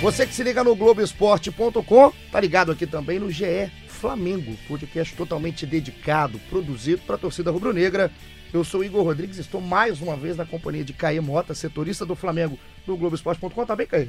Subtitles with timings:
[0.00, 5.64] Você que se liga no Globoesporte.com, tá ligado aqui também no GE Flamengo, podcast totalmente
[5.64, 8.12] dedicado, produzido para a torcida rubro-negra.
[8.52, 12.14] Eu sou Igor Rodrigues, estou mais uma vez na companhia de Caê Mota, setorista do
[12.14, 13.64] Flamengo do Globoesporte.com.
[13.64, 14.08] Tá bem, Caê?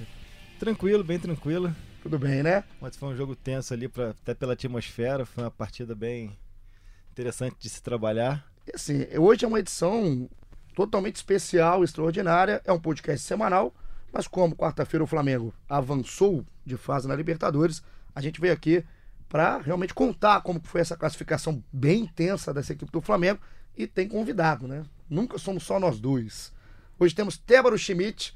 [0.60, 1.73] Tranquilo, bem tranquilo.
[2.04, 2.66] Tudo bem, né?
[2.82, 6.38] Mas foi um jogo tenso ali, pra, até pela atmosfera, foi uma partida bem
[7.14, 8.46] interessante de se trabalhar.
[8.68, 10.30] E assim, hoje é uma edição
[10.76, 13.74] totalmente especial, extraordinária, é um podcast semanal
[14.18, 17.84] mas como quarta-feira o Flamengo avançou de fase na Libertadores,
[18.16, 18.84] a gente veio aqui
[19.30, 23.39] para realmente contar como foi essa classificação bem intensa dessa equipe do Flamengo
[23.77, 24.84] e tem convidado, né?
[25.08, 26.52] Nunca somos só nós dois.
[26.98, 28.35] Hoje temos Tébaro Schmidt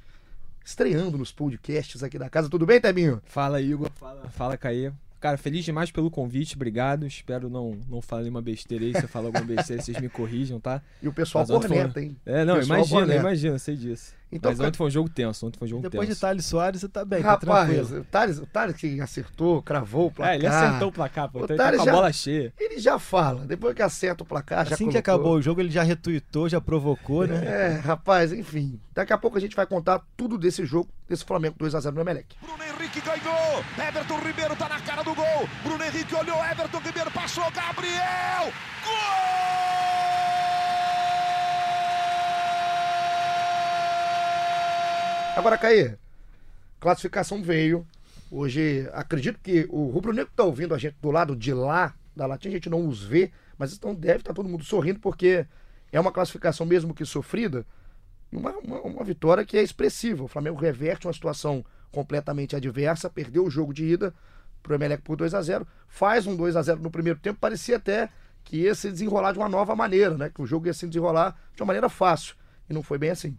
[0.64, 2.48] estreando nos podcasts aqui da casa.
[2.48, 3.20] Tudo bem, Tebinho?
[3.26, 3.90] Fala, Igor.
[3.96, 4.92] Fala, fala Caê.
[5.20, 7.08] Cara, feliz demais pelo convite, obrigado.
[7.08, 8.94] Espero não, não falar nenhuma besteira aí.
[8.94, 10.80] Se eu falar alguma besteira, vocês me corrijam, tá?
[11.02, 12.16] E o pessoal corneta, hein?
[12.24, 14.21] É, não, imagina, imagina, sei disso.
[14.32, 16.18] Então, Mas ontem foi um jogo tenso, ontem foi um jogo Depois tenso.
[16.18, 18.00] de Thales Soares, você tá bem, Rapaz, tá tranquilo.
[18.00, 20.34] O Thales, o Thales que acertou, cravou o placar.
[20.34, 21.40] É, ele acertou o placar, pô.
[21.40, 22.54] O então ele tá com a já, bola cheia.
[22.58, 25.70] Ele já fala, depois que acerta o placar, já Assim que acabou o jogo, ele
[25.70, 27.44] já retuitou, já provocou, né?
[27.46, 28.80] É, rapaz, enfim.
[28.94, 32.36] Daqui a pouco a gente vai contar tudo desse jogo, desse Flamengo 2x0 no Emelec.
[32.42, 35.50] Bruno Henrique ganhou, Everton Ribeiro tá na cara do gol.
[35.64, 38.52] Bruno Henrique olhou, Everton Ribeiro passou, Gabriel!
[38.84, 40.01] Gol!
[45.36, 45.96] Agora, Caí,
[46.80, 47.88] classificação veio.
[48.30, 52.26] Hoje, acredito que o Rubro Negro está ouvindo a gente do lado de lá da
[52.26, 55.46] Latina, a gente não os vê, mas então deve estar tá todo mundo sorrindo, porque
[55.92, 57.66] é uma classificação, mesmo que sofrida,
[58.32, 60.24] uma, uma, uma, vitória que é expressiva.
[60.24, 64.14] O Flamengo reverte uma situação completamente adversa, perdeu o jogo de ida
[64.62, 67.40] para o Emelec por 2 a 0 faz um 2 a 0 no primeiro tempo,
[67.40, 68.10] parecia até
[68.44, 70.30] que ia se desenrolar de uma nova maneira, né?
[70.30, 72.36] Que o jogo ia se desenrolar de uma maneira fácil.
[72.70, 73.38] E não foi bem assim.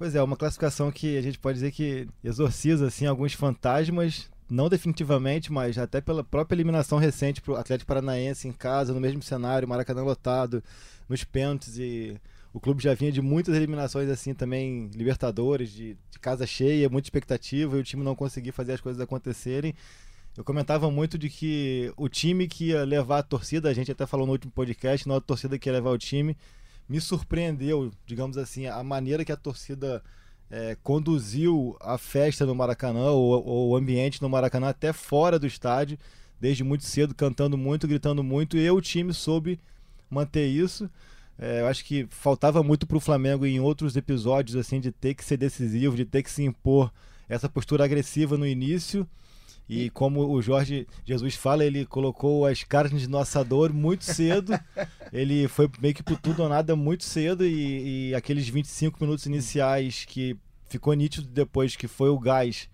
[0.00, 4.66] Pois é, uma classificação que a gente pode dizer que exorciza assim alguns fantasmas, não
[4.66, 9.22] definitivamente, mas até pela própria eliminação recente para o Atlético Paranaense em casa, no mesmo
[9.22, 10.64] cenário, Maracanã lotado,
[11.06, 12.18] nos pênaltis e
[12.50, 17.04] o clube já vinha de muitas eliminações assim também, Libertadores, de, de casa cheia, muita
[17.04, 19.74] expectativa e o time não conseguia fazer as coisas acontecerem.
[20.34, 24.06] Eu comentava muito de que o time que ia levar a torcida, a gente até
[24.06, 26.34] falou no último podcast, não a torcida que ia levar o time,
[26.90, 30.02] me surpreendeu, digamos assim, a maneira que a torcida
[30.50, 35.96] é, conduziu a festa no Maracanã, ou, o ambiente no Maracanã, até fora do estádio,
[36.40, 39.60] desde muito cedo, cantando muito, gritando muito, e o time soube
[40.10, 40.90] manter isso.
[41.38, 45.14] É, eu acho que faltava muito para o Flamengo em outros episódios, assim, de ter
[45.14, 46.92] que ser decisivo, de ter que se impor
[47.28, 49.06] essa postura agressiva no início.
[49.72, 54.52] E como o Jorge Jesus fala, ele colocou as carnes no assador muito cedo.
[55.12, 57.46] ele foi meio que por tudo ou nada muito cedo.
[57.46, 60.36] E, e aqueles 25 minutos iniciais que
[60.68, 62.68] ficou nítido depois que foi o gás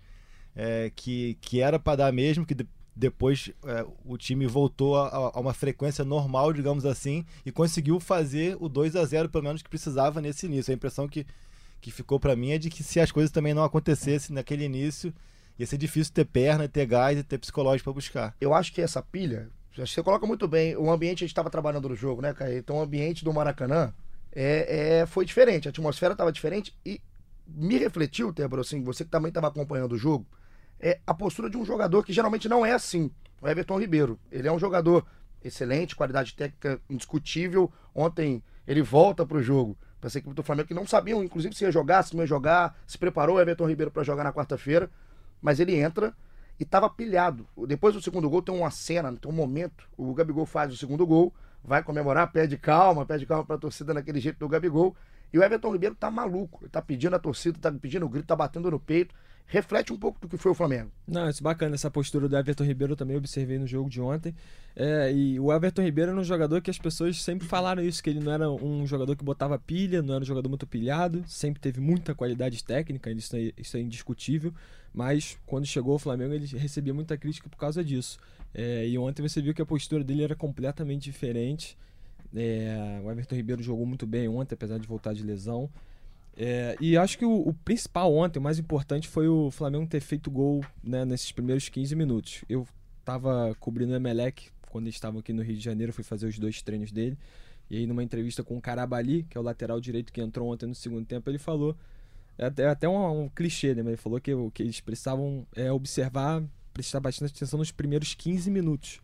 [0.55, 2.65] é, que, que era para dar mesmo, que de,
[2.95, 8.57] depois é, o time voltou a, a, uma frequência normal, digamos assim, e conseguiu fazer
[8.59, 10.71] o 2 a 0 pelo menos que precisava nesse início.
[10.71, 11.27] A impressão que,
[11.79, 15.13] que ficou para mim é de que se as coisas também não acontecessem naquele início
[15.57, 18.35] ia ser difícil ter perna, ter gás e ter psicológico para buscar.
[18.39, 21.89] Eu acho que essa pilha, você coloca muito bem, o ambiente a gente estava trabalhando
[21.89, 22.57] no jogo, né, Caio?
[22.57, 23.93] Então o ambiente do Maracanã
[24.31, 27.01] é, é foi diferente, a atmosfera estava diferente e
[27.47, 30.25] me refletiu, Tebro, assim, você que também estava acompanhando o jogo,
[30.79, 33.09] é a postura de um jogador que geralmente não é assim,
[33.41, 34.19] o Everton Ribeiro.
[34.31, 35.05] Ele é um jogador
[35.43, 37.71] excelente, qualidade técnica indiscutível.
[37.95, 41.55] Ontem ele volta para o jogo para essa equipe do Flamengo que não sabiam, inclusive,
[41.55, 44.33] se ia jogar, se não ia jogar, se preparou o Everton Ribeiro para jogar na
[44.33, 44.89] quarta-feira
[45.41, 46.13] mas ele entra
[46.59, 47.47] e estava pilhado.
[47.67, 51.05] Depois do segundo gol tem uma cena, tem um momento, o Gabigol faz o segundo
[51.05, 51.33] gol,
[51.63, 54.95] vai comemorar, pede calma, pede calma para a torcida naquele jeito do Gabigol,
[55.31, 58.27] e o Everton Ribeiro tá maluco, ele tá pedindo a torcida, tá pedindo o grito,
[58.27, 59.13] tá batendo no peito.
[59.49, 60.91] Reflete um pouco do que foi o Flamengo.
[61.07, 64.01] Não, isso é bacana, essa postura do Everton Ribeiro eu também observei no jogo de
[64.01, 64.35] ontem.
[64.75, 68.09] É, e o Everton Ribeiro era um jogador que as pessoas sempre falaram isso, que
[68.09, 71.61] ele não era um jogador que botava pilha, não era um jogador muito pilhado, sempre
[71.61, 74.53] teve muita qualidade técnica, isso é, isso é indiscutível,
[74.93, 78.19] mas quando chegou ao Flamengo ele recebia muita crítica por causa disso.
[78.53, 81.77] É, e ontem você viu que a postura dele era completamente diferente.
[82.35, 85.69] É, o Everton Ribeiro jogou muito bem ontem, apesar de voltar de lesão.
[86.37, 89.99] É, e acho que o, o, principal ontem, o mais importante, foi o Flamengo ter
[89.99, 92.45] feito gol né, nesses primeiros 15 minutos.
[92.47, 92.67] Eu
[92.99, 96.37] estava cobrindo o Emelec quando eles estavam aqui no Rio de Janeiro, fui fazer os
[96.37, 97.17] dois treinos dele.
[97.69, 100.67] E aí, numa entrevista com o Carabali, que é o lateral direito que entrou ontem
[100.67, 101.75] no segundo tempo, ele falou.
[102.37, 103.81] É até, é um, um, clichê, né?
[103.81, 108.51] Mas ele falou que, que eles precisavam é, observar, prestar bastante atenção nos primeiros 15
[108.51, 109.01] minutos.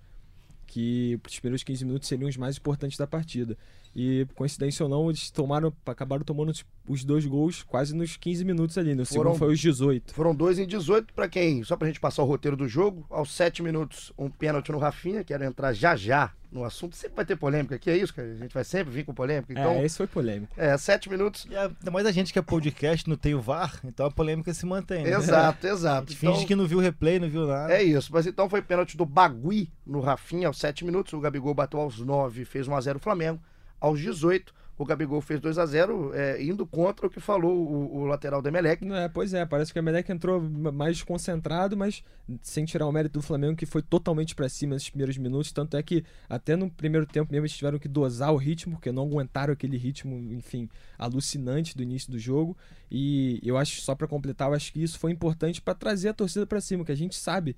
[0.68, 3.57] Que os primeiros 15 minutos seriam os mais importantes da partida.
[3.95, 8.43] E, coincidência ou não, eles tomaram, acabaram tomando os- os dois gols quase nos 15
[8.43, 8.95] minutos ali.
[8.95, 10.13] No Foram- segundo foi os 18.
[10.15, 11.63] Foram dois em 18 pra quem?
[11.63, 13.05] Só pra gente passar o roteiro do jogo.
[13.09, 15.23] Aos 7 minutos, um pênalti no Rafinha.
[15.23, 16.95] Quero entrar já já no assunto.
[16.95, 18.27] Sempre vai ter polêmica aqui, é isso, cara?
[18.31, 19.53] A gente vai sempre vir com polêmica.
[19.53, 20.51] Então, é, esse foi polêmico.
[20.57, 21.45] é, 7 minutos.
[21.49, 24.11] E a- ainda mais a gente que é podcast, não tem o VAR, então a
[24.11, 25.03] polêmica se mantém.
[25.03, 25.11] Né?
[25.13, 26.15] Exato, A exato.
[26.15, 27.71] finge Então, que não viu o replay, não viu nada.
[27.73, 31.13] É isso, mas então foi pênalti do Bagui no Rafinha aos 7 minutos.
[31.13, 33.39] O Gabigol bateu aos 9, fez 1x0 o Flamengo.
[33.83, 38.41] Aos 18, o Gabigol fez 2x0, é, indo contra o que falou o, o lateral
[38.41, 38.83] do Emelec.
[38.91, 42.01] É, pois é, parece que o Emelec entrou ma- mais concentrado, mas
[42.41, 45.51] sem tirar o mérito do Flamengo, que foi totalmente pra cima nesses primeiros minutos.
[45.51, 48.91] Tanto é que até no primeiro tempo mesmo eles tiveram que dosar o ritmo, porque
[48.91, 52.57] não aguentaram aquele ritmo, enfim, alucinante do início do jogo.
[52.89, 56.13] E eu acho, só pra completar, eu acho que isso foi importante pra trazer a
[56.13, 57.56] torcida pra cima, que a gente sabe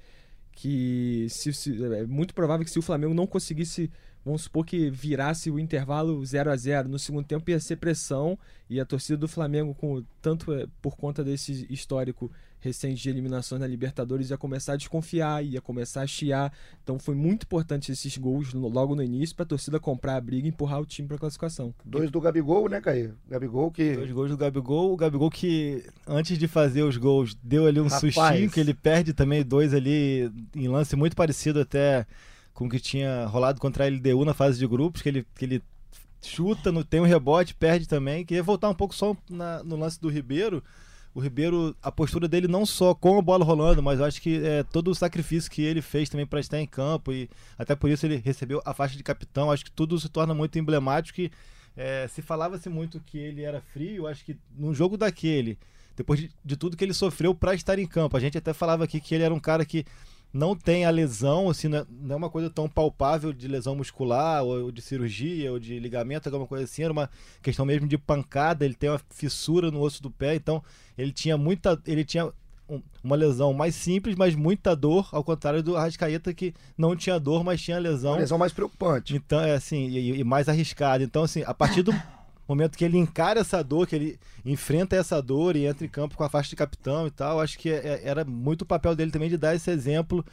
[0.55, 3.91] que se, se- é muito provável que se o Flamengo não conseguisse,
[4.23, 8.39] vamos supor que virasse o intervalo 0 a 0 no segundo tempo ia ser pressão
[8.69, 12.31] e a torcida do Flamengo com tanto é, por conta desse histórico
[12.65, 16.51] recente de eliminações na Libertadores ia começar a desconfiar, ia começar a chiar.
[16.83, 20.47] Então foi muito importante esses gols no- logo no início pra torcida comprar a briga
[20.47, 21.73] e empurrar o time pra classificação.
[21.85, 23.11] Dois do Gabigol, né, Caí?
[23.29, 23.93] Gabigol que.
[23.93, 24.91] Dois gols do Gabigol.
[24.93, 28.01] O Gabigol que, antes de fazer os gols, deu ali um Rapaz.
[28.13, 32.05] sustinho, que ele perde também dois ali em lance muito parecido até
[32.53, 35.45] com o que tinha rolado contra a LDU na fase de grupos, que ele, que
[35.45, 35.61] ele
[36.21, 38.25] chuta, no, tem um rebote, perde também.
[38.25, 40.63] Queria voltar um pouco só na- no lance do Ribeiro.
[41.15, 44.63] O Ribeiro, a postura dele não só com a bola rolando, mas acho que é,
[44.63, 48.05] todo o sacrifício que ele fez também para estar em campo e até por isso
[48.05, 49.49] ele recebeu a faixa de capitão.
[49.49, 51.31] Acho que tudo se torna muito emblemático e
[51.77, 55.57] é, se falava-se muito que ele era frio, acho que num jogo daquele,
[55.95, 58.83] depois de, de tudo que ele sofreu para estar em campo, a gente até falava
[58.83, 59.85] aqui que ele era um cara que
[60.33, 63.75] não tem a lesão, assim, não é, não é uma coisa tão palpável de lesão
[63.75, 67.09] muscular, ou de cirurgia, ou de ligamento, alguma coisa assim, era uma
[67.41, 70.61] questão mesmo de pancada, ele tem uma fissura no osso do pé, então
[70.97, 71.81] ele tinha muita.
[71.85, 72.31] Ele tinha
[72.67, 77.19] um- uma lesão mais simples, mas muita dor, ao contrário do Arrascaeta que não tinha
[77.19, 78.13] dor, mas tinha lesão.
[78.13, 79.15] Uma lesão mais preocupante.
[79.15, 81.03] Então, é assim, e, e mais arriscado.
[81.03, 81.93] Então, assim, a partir do
[82.47, 86.15] momento que ele encara essa dor, que ele enfrenta essa dor e entra em campo
[86.15, 89.11] com a faixa de capitão e tal, acho que é- era muito o papel dele
[89.11, 90.23] também de dar esse exemplo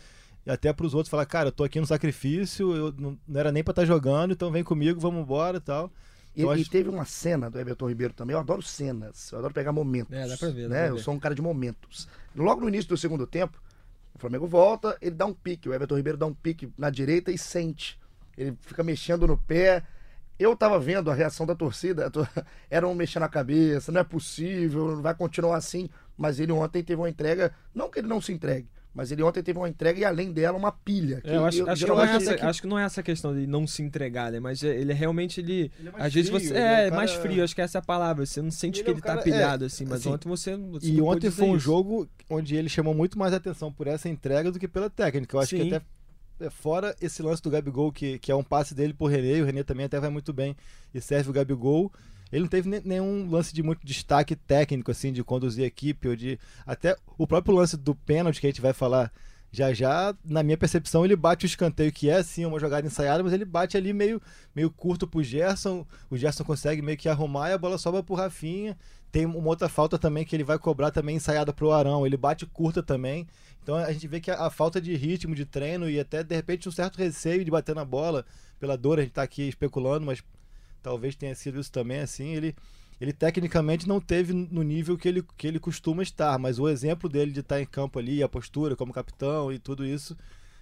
[0.45, 3.41] e até para os outros falar, cara, eu tô aqui no sacrifício, eu não, não
[3.41, 5.91] era nem para estar jogando, então vem comigo, vamos embora e tal.
[6.35, 8.33] E, Eu e acho- teve uma cena do Everton Ribeiro também.
[8.35, 10.13] Eu adoro cenas, eu adoro pegar momentos.
[10.17, 10.79] É, dá pra ver, dá né?
[10.81, 11.03] pra Eu ver.
[11.03, 12.09] sou um cara de momentos.
[12.35, 13.61] Logo no início do segundo tempo,
[14.15, 15.69] o Flamengo volta, ele dá um pique.
[15.69, 17.99] O Everton Ribeiro dá um pique na direita e sente.
[18.37, 19.83] Ele fica mexendo no pé.
[20.39, 22.11] Eu tava vendo a reação da torcida,
[22.71, 25.89] era um mexendo a cabeça, não é possível, não vai continuar assim.
[26.17, 29.43] Mas ele ontem teve uma entrega, não que ele não se entregue, mas ele ontem
[29.43, 31.21] teve uma entrega e além dela uma pilha.
[31.21, 32.79] que É, eu acho, acho, que não geralmente é essa, até que- acho que não
[32.79, 34.39] é essa questão de não se entregar, né?
[34.41, 35.73] Mas é- ele é realmente, ele.
[35.79, 36.53] Ele é mais às vezes você.
[36.55, 38.27] é É, cara- mais frio, acho que essa é a palavra.
[38.27, 40.57] Você não sente Ele que ele cara- tá pilhado, é, assim, mas assim, ontem você.
[40.57, 41.65] você E ontem foi um isso.
[41.65, 45.35] jogo onde ele chamou muito mais atenção por essa entrega do que pela técnica.
[45.37, 45.69] Eu acho Sim.
[45.69, 45.85] que até
[46.51, 49.63] fora esse lance do Gabigol, que, que é um passe dele pro René, o René
[49.63, 50.57] também até vai muito bem
[50.95, 51.93] e serve o Gabigol.
[52.31, 56.09] Ele não teve ne- nenhum lance de muito destaque técnico, assim, de conduzir a equipe,
[56.09, 56.39] ou de.
[56.67, 59.13] Até o próprio lance do pênalti que a gente vai falar
[59.53, 63.23] já já, na minha percepção, ele bate o escanteio, que é sim uma jogada ensaiada,
[63.23, 64.21] mas ele bate ali meio,
[64.57, 65.87] meio curto pro Gerson.
[66.09, 68.79] O Gerson consegue meio que arrumar e a bola sobra pro Rafinha.
[69.13, 72.07] Tem uma outra falta também que ele vai cobrar também ensaiada pro Arão.
[72.07, 73.27] Ele bate curta também.
[73.63, 76.35] Então a gente vê que a, a falta de ritmo, de treino e até de
[76.35, 78.25] repente um certo receio de bater na bola
[78.59, 80.23] pela dor, a gente tá aqui especulando, mas
[80.83, 82.55] talvez tenha sido isso também, assim, ele
[83.01, 87.09] ele tecnicamente não teve no nível que ele, que ele costuma estar, mas o exemplo
[87.09, 90.17] dele de estar em campo ali, a postura como capitão e tudo isso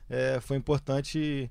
[0.08, 1.50] é, foi importante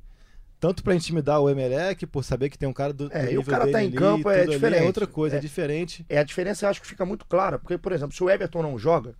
[0.59, 3.39] tanto para intimidar o Emelec, por saber que tem um cara do, É, e o
[3.39, 4.81] nível cara dele tá em ali, campo, é ali, diferente.
[4.83, 5.41] é outra coisa, é, É.
[5.41, 6.05] diferente.
[6.09, 8.63] É, a diferença eu acho que fica muito clara, porque, por exemplo, se o Everton
[8.63, 9.13] não joga,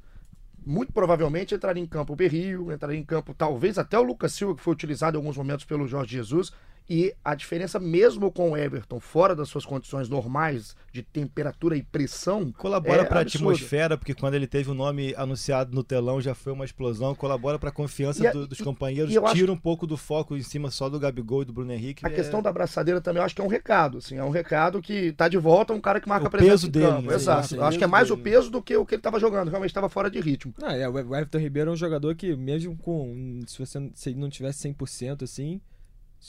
[0.66, 4.56] muito provavelmente entraria em campo o Berrio, entraria em campo talvez até o Lucas Silva,
[4.56, 6.52] que foi utilizado em alguns momentos pelo Jorge Jesus,
[6.90, 11.84] e a diferença mesmo com o Everton, fora das suas condições normais de temperatura e
[11.84, 16.20] pressão, Colabora é para a atmosfera, porque quando ele teve o nome anunciado no telão
[16.20, 17.14] já foi uma explosão.
[17.14, 19.86] Colabora para a confiança E do- dos e- companheiros, e eu acho- tira um pouco
[19.86, 22.06] do foco em cima só do Gabigol e do Bruno Henrique.
[22.06, 24.30] A é- questão da abraçadeira também eu acho que é um recado, assim, é um
[24.32, 27.08] recado que tá de volta um cara que marca O presença peso dele, campo.
[27.10, 27.16] né?
[27.16, 27.48] Exato.
[27.50, 28.30] Sim, Eu acho que é mais o dele.
[28.32, 30.54] peso do que o que ele tava jogando, realmente estava fora de ritmo.
[30.60, 33.42] Não, é, o Everton Ribeiro é um jogador que, mesmo com.
[33.46, 35.62] Se, você, se ele não tivesse 100%, assim,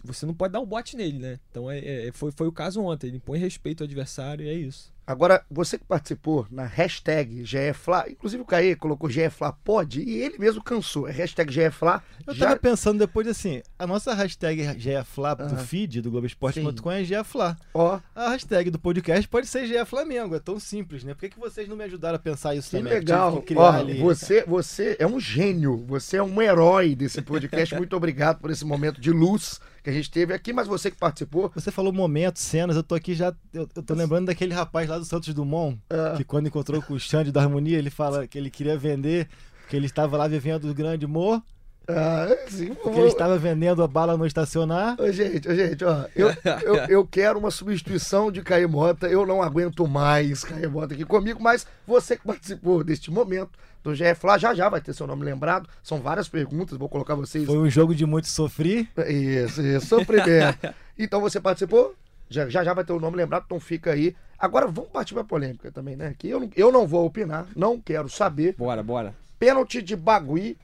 [0.05, 1.41] você não pode dar um bote nele, né?
[1.51, 3.09] Então é, é- foi, foi o caso ontem.
[3.09, 4.93] Ele impõe respeito ao adversário e é isso.
[5.07, 10.39] Agora, você que participou na hashtag GFLA, inclusive o Caê colocou GFLA pode, e ele
[10.39, 11.09] mesmo cansou.
[11.09, 12.03] É hashtag GFLA.
[12.27, 12.47] Eu já...
[12.47, 17.57] tava pensando depois assim, a nossa hashtag GFLA do feed do Globoesporte.com é GFLA.
[17.75, 21.15] Ó, A hashtag do podcast pode ser GE Flamengo, é tão simples, né?
[21.15, 22.93] Por que, que vocês não me ajudaram a pensar isso que também?
[22.93, 23.43] Legal.
[23.43, 23.99] que Ó, ali.
[23.99, 27.75] você, você é um gênio, você é um herói desse podcast.
[27.75, 30.97] Muito obrigado por esse momento de luz que a gente teve aqui, mas você que
[30.97, 31.51] participou.
[31.55, 33.35] Você falou momentos, cenas, eu tô aqui já.
[33.53, 36.15] Eu, eu tô lembrando daquele rapaz lá do Santos Dumont, Ah.
[36.17, 39.29] que quando encontrou com o Xande da Harmonia, ele fala que ele queria vender,
[39.69, 41.43] que ele estava lá vivendo o grande humor,
[41.89, 44.95] Ah, assim, que ele estava vendendo a bala no estacionar.
[45.01, 46.29] Ô, gente, ô, gente, ó, eu,
[46.63, 49.09] eu, eu quero uma substituição de Caio Mota.
[49.09, 53.93] Eu não aguento mais Caio Mota aqui comigo, mas você que participou deste momento do
[53.93, 55.69] GF lá, já já vai ter seu nome lembrado.
[55.83, 57.45] São várias perguntas, vou colocar vocês.
[57.45, 58.87] Foi um jogo de muito sofrer.
[59.09, 60.59] Isso, isso, sofrimento.
[60.97, 61.95] então você participou?
[62.29, 64.15] Já, já já vai ter o nome lembrado, então fica aí.
[64.41, 66.15] Agora vamos partir pra polêmica também, né?
[66.19, 68.55] Que eu, não- eu não vou opinar, não quero saber.
[68.57, 69.15] Bora, bora.
[69.39, 70.57] Pênalti de Bagui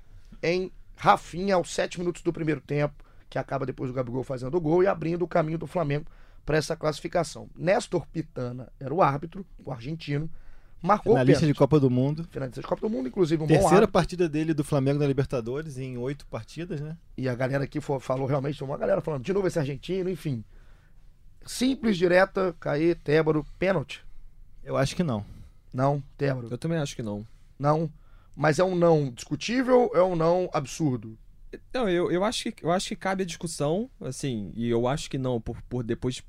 [0.43, 2.95] em Rafinha aos 7 minutos do primeiro tempo,
[3.29, 6.07] que acaba depois do Gabigol fazendo o gol e abrindo o caminho do Flamengo
[6.45, 7.49] para essa classificação.
[7.55, 10.31] Néstor Pitana era o árbitro, o argentino,
[10.81, 11.53] marcou o Finalista pênalti.
[11.55, 12.27] de Copa do Mundo.
[12.31, 13.93] Finalista de Copa do Mundo, inclusive um bom Terceira árbitro.
[13.93, 16.97] partida dele do Flamengo na Libertadores, em oito partidas, né?
[17.19, 20.43] E a galera aqui falou realmente, uma galera falando de novo esse argentino, enfim.
[21.47, 24.05] Simples, direta, Caê, Tébaro, pênalti.
[24.65, 25.25] Eu acho que não.
[25.73, 27.27] Não, Tébaro, Eu também acho que não.
[27.59, 27.91] não.
[28.35, 31.17] Mas é um não discutível, é um não absurdo.
[31.73, 35.09] Não, eu, eu, acho que, eu acho que cabe a discussão, assim, e eu acho
[35.09, 36.23] que não, por, por depois,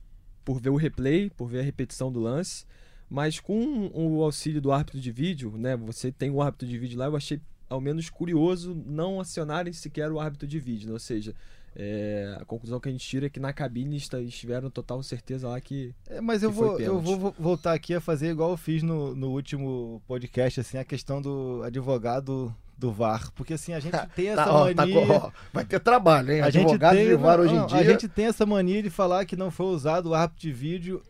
[0.46, 2.66] por ver o replay, por ver a repetição do lance,
[3.10, 6.98] mas com o auxílio do árbitro de vídeo, né, você tem o árbitro de vídeo
[6.98, 11.00] lá, eu achei ao menos curioso não acionarem sequer o árbitro de vídeo, né, ou
[11.00, 11.36] seja,
[11.80, 15.62] é, a conclusão que a gente tira é que na cabine estiveram total certeza lá
[15.62, 18.58] que É, mas eu Que vou, eu vou vo- voltar aqui a fazer igual eu
[18.58, 23.32] fiz no, no último podcast, assim, a questão do advogado do VAR.
[23.34, 25.06] Porque assim, a gente tem essa Tá, ó, tá mania.
[25.06, 26.42] co- ó, vai ter trabalho, hein?
[26.42, 27.78] a gente Advogado tem, de VAR hoje em não, dia.
[27.80, 31.04] A gente tem essa mania de falar que não foi usado o árbitro de vídeo.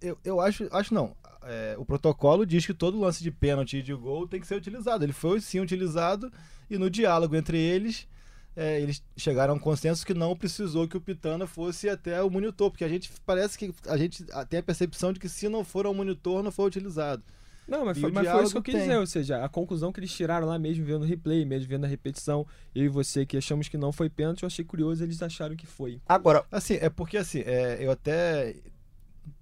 [0.00, 1.14] Eu, eu acho, acho não.
[1.44, 4.54] É, o protocolo diz que todo lance de pênalti e de gol tem que ser
[4.54, 5.04] utilizado.
[5.04, 6.32] Ele foi sim utilizado
[6.70, 8.06] e no diálogo entre eles,
[8.56, 12.30] é, eles chegaram a um consenso que não precisou que o Pitana fosse até o
[12.30, 15.64] monitor, porque a gente parece que a gente tem a percepção de que se não
[15.64, 17.22] for ao monitor, não foi utilizado.
[17.66, 18.82] Não, mas foi, o mas foi isso que eu quis tem.
[18.82, 21.84] dizer, ou seja, a conclusão que eles tiraram lá mesmo vendo o replay, mesmo vendo
[21.84, 25.22] a repetição, eu e você que achamos que não foi pênalti, eu achei curioso, eles
[25.22, 26.00] acharam que foi.
[26.06, 28.56] Agora, Assim, é porque assim, é, eu até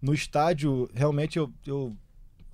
[0.01, 1.97] no estádio realmente eu, eu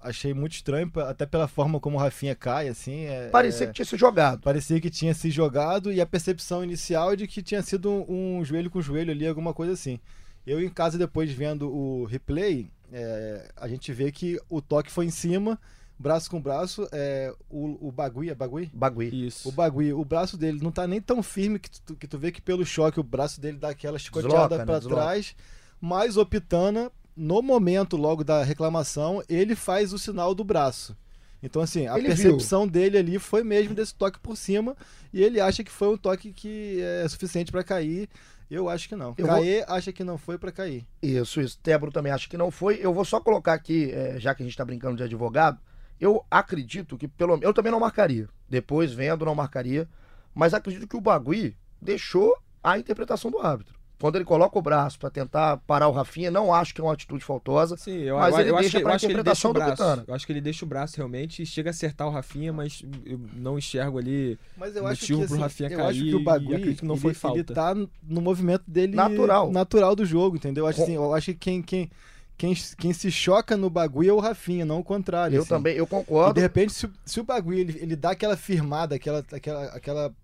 [0.00, 3.04] achei muito estranho, até pela forma como o Rafinha cai, assim.
[3.04, 4.40] é- parecia é, que tinha se jogado.
[4.40, 8.38] parecia que tinha se jogado e a percepção inicial é de que tinha sido um,
[8.38, 9.98] um joelho com joelho ali, alguma coisa assim.
[10.46, 15.06] Eu em casa depois vendo o replay, é, a gente vê que o toque foi
[15.06, 15.58] em cima,
[15.98, 18.70] braço com braço, é, o, o bagui, é bagui?
[18.72, 19.26] Bagui.
[19.26, 19.48] Isso.
[19.48, 22.30] O bagulho, o braço dele não tá nem tão firme que tu, que tu vê
[22.30, 24.94] que pelo choque o braço dele dá aquela chicoteada Desloca, né?
[24.94, 25.34] trás.
[25.80, 30.96] Mas o Pitana, no momento logo da reclamação, ele faz o sinal do braço.
[31.42, 34.76] Então, assim, a Ele percepção dele ali foi mesmo desse toque por cima
[35.12, 38.08] e ele acha que foi um toque que é suficiente pra cair.
[38.50, 39.14] Eu acho que não.
[39.18, 40.86] Eu vou- Cair acha que não foi pra cair.
[41.02, 41.58] Isso, isso.
[41.62, 42.78] Tébaro também acho que não foi.
[42.80, 45.58] Eu vou só colocar aqui, é, já que a gente tá brincando de advogado,
[46.00, 48.28] eu acredito que pelo Eu também não marcaria.
[48.48, 49.88] Depois vendo, não marcaria.
[50.34, 53.75] Mas acredito que o Bagui deixou a interpretação do árbitro.
[53.98, 56.92] Quando ele coloca o braço pra tentar parar o Rafinha, não acho que é uma
[56.92, 57.76] atitude faltosa.
[57.78, 59.82] Sim, eu, Mas eu, ele eu acho deixa eu ele deixa interpretação o do braço.
[59.82, 60.04] Pitana.
[60.06, 62.82] Eu acho que ele deixa o braço realmente e chega a acertar o Rafinha, mas
[63.06, 64.38] eu não enxergo ali.
[64.56, 66.54] Mas eu Motivo acho que, pro assim, Rafinha eu cair acho que o e Bagui
[66.54, 67.54] acredito que não ele, foi ele falta.
[67.54, 69.50] tá no movimento dele Natural.
[69.50, 70.64] natural do jogo, entendeu?
[70.64, 71.90] Eu acho, assim, eu acho que quem, quem,
[72.36, 75.36] quem, quem se choca no Bagui é o Rafinha, não o contrário.
[75.36, 75.48] Eu assim.
[75.48, 76.34] também, eu E concordo.
[76.34, 79.24] de repente, se, o- se o Bagui ele, ele dá aquela firmada, aquela.
[79.32, 80.14] aquela, aquela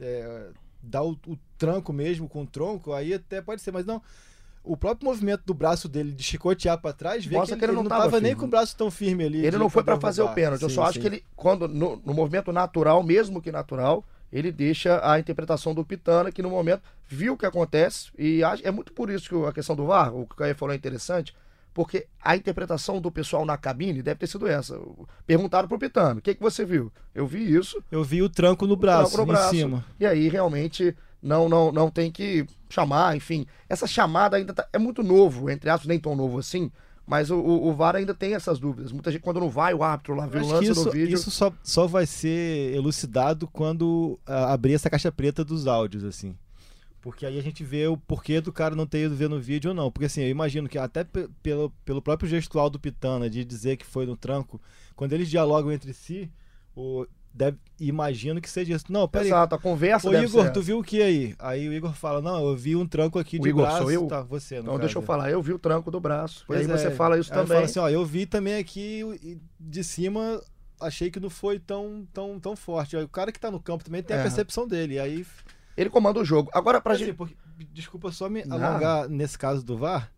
[0.00, 0.46] é,
[0.82, 4.00] dá o, o tranco mesmo com o tronco, aí até pode ser, mas não.
[4.64, 7.72] O próprio movimento do braço dele de chicotear pra trás, vê Mostra que que ele
[7.72, 9.44] ele, não não tava tava nem com o braço tão firme ali.
[9.46, 10.62] Ele não foi pra poder fazer o pênalti.
[10.62, 11.00] Eu Sim, só acho sim.
[11.00, 15.84] que ele, quando no, no movimento natural, mesmo que natural, ele deixa a interpretação do
[15.84, 18.10] Pitana, que no momento viu o que acontece.
[18.18, 20.54] E acho- é muito por isso que a questão do VAR, o que o Caio
[20.54, 21.34] falou é interessante,
[21.72, 24.78] porque a interpretação do pessoal na cabine deve ter sido essa.
[25.26, 26.92] Perguntaram pro Pitana: o que, que você viu?
[27.14, 29.54] Eu vi isso, Eu vi o tranco no braço, tranco no braço.
[29.54, 29.84] em cima.
[29.98, 33.46] e aí realmente não, não, não tem que chamar, enfim.
[33.68, 36.70] Essa chamada ainda tá- é muito novo, entre aspas, nem tão novo assim.
[37.06, 38.92] Mas o, o, o VAR ainda tem essas dúvidas.
[38.92, 41.14] Muita gente, quando não vai, o árbitro lá vê Eu o lance isso, do vídeo.
[41.14, 46.36] isso só, só vai ser elucidado quando ah, abrir essa caixa preta dos áudios, assim.
[47.00, 49.70] Porque aí a gente vê o porquê do cara não ter ido ver no vídeo
[49.70, 49.90] ou não.
[49.90, 53.78] Porque assim, eu imagino que até pe- pelo, pelo próprio gestual do Pitana de dizer
[53.78, 54.60] que foi no tranco,
[54.94, 56.30] quando eles dialogam entre si,
[56.76, 57.06] o,
[57.38, 58.84] deve, imagino que seja isso.
[58.90, 59.28] Não, peraí.
[59.28, 61.34] Exato, a conversa Ô Igor, ser tu viu o que aí?
[61.38, 63.78] Aí o Igor fala, não, eu vi um tranco aqui O de Igor, braço.
[63.78, 64.06] sou eu?
[64.06, 64.80] Tá, você, no Então caso.
[64.80, 66.44] deixa eu falar, eu vi o tranco do braço.
[66.46, 66.76] Pois e aí é.
[66.76, 67.62] você fala isso Aí também.
[67.62, 70.42] assim, ó, eu vi também aqui de cima
[70.80, 72.96] achei que não foi tão, tão, tão forte.
[72.96, 74.22] O cara que tá no campo também tem a É.
[74.22, 74.98] percepção dele.
[74.98, 75.24] Aí
[75.76, 76.50] Ele comanda o jogo.
[76.52, 77.14] Agora, pra Assim, gente.
[77.16, 77.36] porque-
[77.72, 80.10] desculpa só me alongar nesse caso do VAR,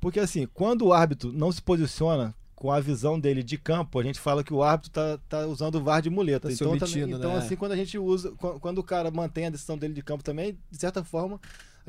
[0.00, 4.04] porque assim, quando o árbitro não se posiciona com a visão dele de campo, a
[4.04, 6.46] gente fala que o árbitro tá, tá usando o VAR de muleta.
[6.46, 7.38] Tá então, também- então né?
[7.38, 10.22] assim, quando a gente usa, quan- quando o cara mantém a decisão dele de campo
[10.22, 11.40] também, de certa forma,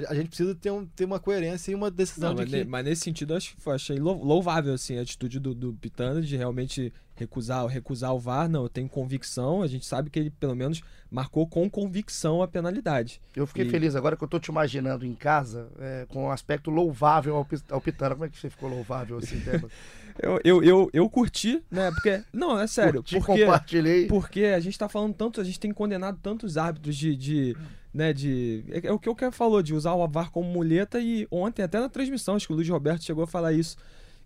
[0.07, 2.69] a- gente precisa ter, um, ter uma coerência e uma decisão Não, de mas, que...
[2.69, 6.21] mas nesse sentido eu acho, eu achei lou- louvável assim, a atitude do, do Pitana
[6.21, 8.49] de realmente recusar, recusar o VAR.
[8.49, 9.61] Não, eu tenho convicção.
[9.61, 10.81] A gente sabe que ele pelo menos
[11.11, 13.21] marcou com convicção a penalidade.
[13.35, 16.31] Eu fiquei E- feliz agora que eu tô te imaginando em casa é, com um
[16.31, 18.15] aspecto louvável ao, ao Pitana.
[18.15, 19.71] Como é que você ficou louvável assim, Débora?
[20.19, 21.89] Eu, eu, eu, eu curti, né?
[21.91, 22.23] Porque.
[22.31, 23.01] Não, é sério.
[23.01, 24.05] Curti, porque, compartilhei.
[24.07, 27.15] porque a gente tá falando tanto, a gente tem condenado tantos árbitros de.
[27.15, 27.57] de
[27.93, 28.63] né, de.
[28.69, 31.61] É, é o que o Kev falou, de usar o VAR como muleta e ontem,
[31.63, 33.77] até na transmissão, acho que o Luiz Roberto chegou a falar isso.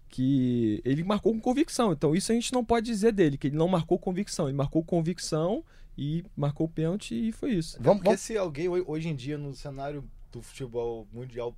[0.09, 1.91] Que ele marcou com convicção.
[1.91, 4.47] Então, isso a gente não pode dizer dele, que ele não marcou convicção.
[4.47, 5.65] Ele marcou convicção
[5.97, 7.75] e marcou o pênalti e foi isso.
[7.81, 11.53] Vamos, Porque vamos, se alguém ho- hoje em dia no cenário do futebol mundial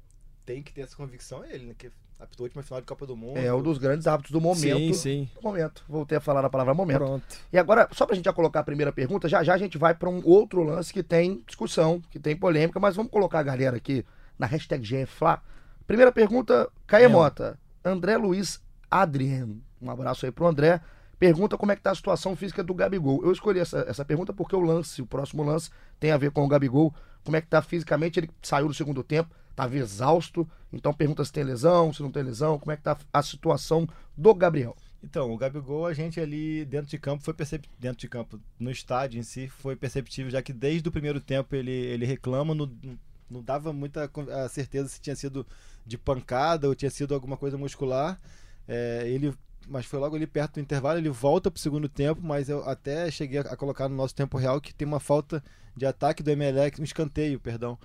[0.45, 1.75] tem que ter essa convicção, é ele, né?
[1.77, 3.38] Que apitou a última final de Copa do Mundo.
[3.38, 4.61] é um dos grandes hábitos do momento.
[4.61, 5.29] Sim, sim.
[5.35, 5.83] Do momento.
[5.88, 6.97] Voltei a falar a palavra momento.
[6.97, 7.25] Pronto.
[7.51, 9.95] E agora, só pra gente já colocar a primeira pergunta, já já a gente vai
[9.95, 13.77] pra um outro lance que tem discussão, que tem polêmica, mas vamos colocar a galera
[13.77, 14.05] aqui
[14.38, 15.41] na hashtag GFLA.
[15.88, 17.17] Primeira pergunta, Caê Mesmo.
[17.17, 17.57] Mota.
[17.83, 18.61] André Luiz
[18.91, 19.61] Adrien.
[19.81, 20.81] Um abraço aí pro André.
[21.17, 23.21] Pergunta como é que tá a situação física do Gabigol.
[23.23, 26.43] Eu escolhi essa, essa pergunta porque o lance, o próximo lance, tem a ver com
[26.43, 26.93] o Gabigol.
[27.23, 28.19] Como é que tá fisicamente?
[28.19, 30.50] Ele saiu no segundo tempo, tava exausto.
[30.72, 33.88] Então pergunta se tem lesão, se não tem lesão, como é que tá a situação
[34.15, 34.75] do Gabriel.
[35.01, 38.70] Então, o Gabigol, a gente ali dentro de campo foi perceptível, dentro de campo, no
[38.70, 43.41] estádio em si, foi perceptível, já que desde o primeiro tempo ele, ele reclama, não,
[43.41, 44.12] dava muita
[44.50, 45.48] certeza se tinha sido
[45.86, 48.20] de pancada ou tinha sido alguma coisa muscular.
[48.68, 49.34] É, ele,
[49.68, 53.10] mas foi logo ali perto do intervalo, ele volta pro segundo tempo, mas eu até
[53.10, 55.41] cheguei a colocar no nosso tempo real que tem uma falta
[55.77, 57.77] de ataque do Emelec, um escanteio, perdão.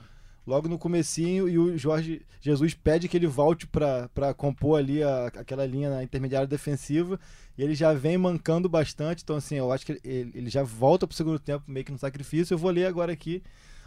[0.46, 5.26] Logo no comecinho e o Jorge Jesus pede que ele volte para compor ali a-
[5.28, 7.18] aquela linha na intermediária defensiva
[7.56, 11.06] e ele já vem mancando bastante, então assim, eu acho que ele, ele já volta
[11.06, 12.52] pro segundo tempo meio que no sacrifício.
[12.52, 13.42] Eu vou ler agora aqui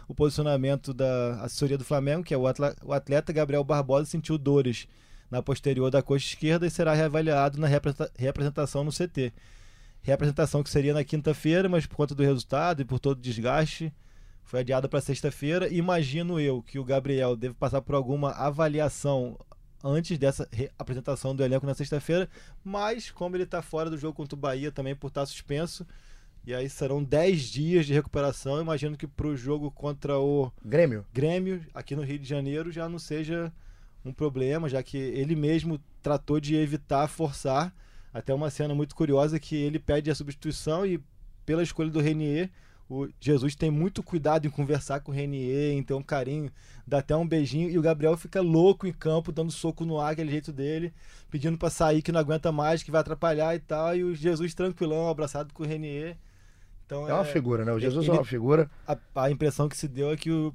[0.08, 2.42] o posicionamento da assessoria do Flamengo, que é o
[2.82, 4.88] o atleta Gabriel Barbosa sentiu dores
[5.30, 9.32] na posterior da coxa esquerda e será reavaliado na representa- representação no CT.
[10.02, 13.92] Reapresentação que seria na quinta-feira, mas por conta do resultado e por todo o desgaste,
[14.48, 15.68] foi adiada para sexta-feira.
[15.68, 19.38] Imagino eu que o Gabriel deve passar por alguma avaliação
[19.84, 22.26] antes dessa re- apresentação do elenco na sexta-feira,
[22.64, 25.86] mas como ele está fora do jogo contra o Bahia também por estar suspenso,
[26.46, 31.04] e aí serão 10 dias de recuperação, imagino que para o jogo contra o Grêmio.
[31.12, 33.52] Grêmio aqui no Rio de Janeiro já não seja
[34.02, 37.70] um problema, já que ele mesmo tratou de evitar forçar.
[38.14, 40.98] Até uma cena muito curiosa que ele pede a substituição e
[41.44, 42.50] pela escolha do Renier,
[42.90, 46.50] o Jesus tem muito cuidado em conversar com o Renier, em ter um carinho,
[46.86, 50.12] dá até um beijinho e o Gabriel fica louco em campo, dando soco no ar,
[50.12, 50.92] aquele jeito dele,
[51.30, 54.54] pedindo para sair que não aguenta mais, que vai atrapalhar e tal, e o Jesus
[54.54, 56.16] tranquilão, abraçado com o Renier.
[56.86, 57.72] Então É uma figura, né?
[57.72, 58.70] O Jesus ele- é uma figura.
[58.86, 60.54] a, a impressão que se deu é que o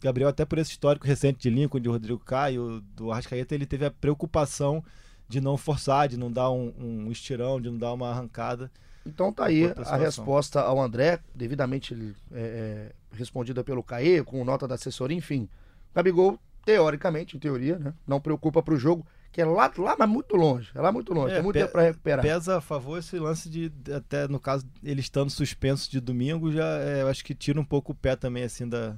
[0.00, 3.84] Gabriel, até por esse histórico recente de Lincoln, de Rodrigo Caio, do Arrascaeta, ele teve
[3.84, 4.84] a preocupação
[5.28, 8.70] de não forçar, de não dar um, um estirão, de não dar uma arrancada.
[9.04, 11.94] Então tá aí a resposta ao André, devidamente
[12.32, 15.48] é, é, respondida pelo Caê, com nota da assessoria, enfim.
[15.94, 17.92] Gabigol, teoricamente, em teoria, né?
[18.06, 20.70] Não preocupa pro jogo, que é lá, lá mas muito longe.
[20.74, 22.22] É lá muito longe, É, tem muito tempo pra recuperar.
[22.22, 26.52] Pesa a favor esse lance de, de- até no caso, ele estando suspenso de domingo,
[26.52, 28.90] já é, eu acho que tira um pouco o pé também, assim, da,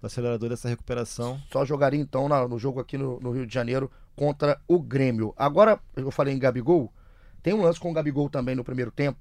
[0.00, 1.40] do acelerador dessa recuperação.
[1.50, 5.34] Só jogaria então na- no jogo aqui no, no Rio de Janeiro contra o Grêmio.
[5.36, 6.92] Agora, eu falei em Gabigol,
[7.46, 9.20] tem um lance com o Gabigol também no primeiro tempo,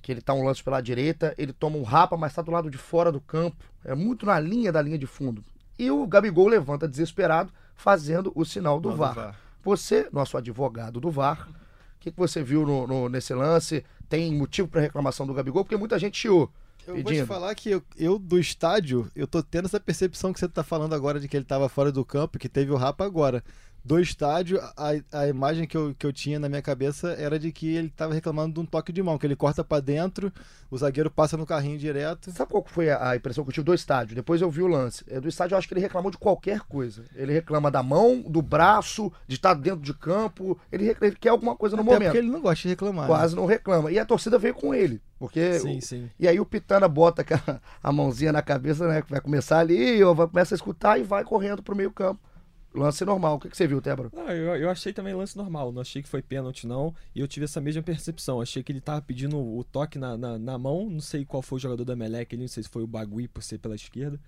[0.00, 2.70] que ele tá um lance pela direita, ele toma um rapa, mas tá do lado
[2.70, 5.44] de fora do campo, é muito na linha da linha de fundo.
[5.78, 9.14] E o Gabigol levanta desesperado, fazendo o sinal do VAR.
[9.14, 9.40] VAR.
[9.62, 11.54] Você, nosso advogado do VAR, o
[12.00, 13.84] que, que você viu no- no- nesse lance?
[14.08, 15.62] Tem motivo para reclamação do Gabigol?
[15.62, 16.50] Porque muita gente chiou.
[16.86, 20.40] Eu vou te falar que eu, eu, do estádio, eu tô tendo essa percepção que
[20.40, 23.04] você tá falando agora de que ele tava fora do campo, que teve o rapa
[23.04, 23.44] agora.
[23.86, 27.52] Do estádio, a, a imagem que eu, que eu tinha na minha cabeça era de
[27.52, 30.32] que ele estava reclamando de um toque de mão, que ele corta para dentro,
[30.68, 32.32] o zagueiro passa no carrinho direto.
[32.32, 34.16] Sabe qual foi a a impressão que eu tive do estádio?
[34.16, 35.04] Depois eu vi o lance.
[35.08, 37.04] É, Do estádio eu acho que ele reclamou de qualquer coisa.
[37.14, 40.58] Ele reclama da mão, do braço, de estar dentro de campo.
[40.72, 42.08] Ele, ele quer alguma coisa no Até momento.
[42.08, 43.02] porque ele não gosta de reclamar.
[43.02, 43.06] né?
[43.06, 43.92] Quase não reclama.
[43.92, 45.00] E a torcida veio com ele.
[45.18, 46.10] Porque Sim, o- sim.
[46.18, 47.24] E aí o Pitana bota
[47.80, 49.00] a mãozinha na cabeça, né?
[49.02, 52.20] Que vai começar ali, ou vai, começa a escutar e vai correndo pro meio campo.
[52.78, 53.36] Lance normal.
[53.36, 54.10] O que, que você viu, Tebro?
[54.14, 57.26] Não, eu, eu achei também lance normal, não achei que foi pênalti não, e eu
[57.28, 60.88] tive essa mesma percepção, achei que ele tava pedindo o toque na, na, na mão,
[60.90, 63.28] não sei qual foi o jogador da Melec, ali, não sei se foi o Bagui
[63.28, 64.20] por ser pela esquerda,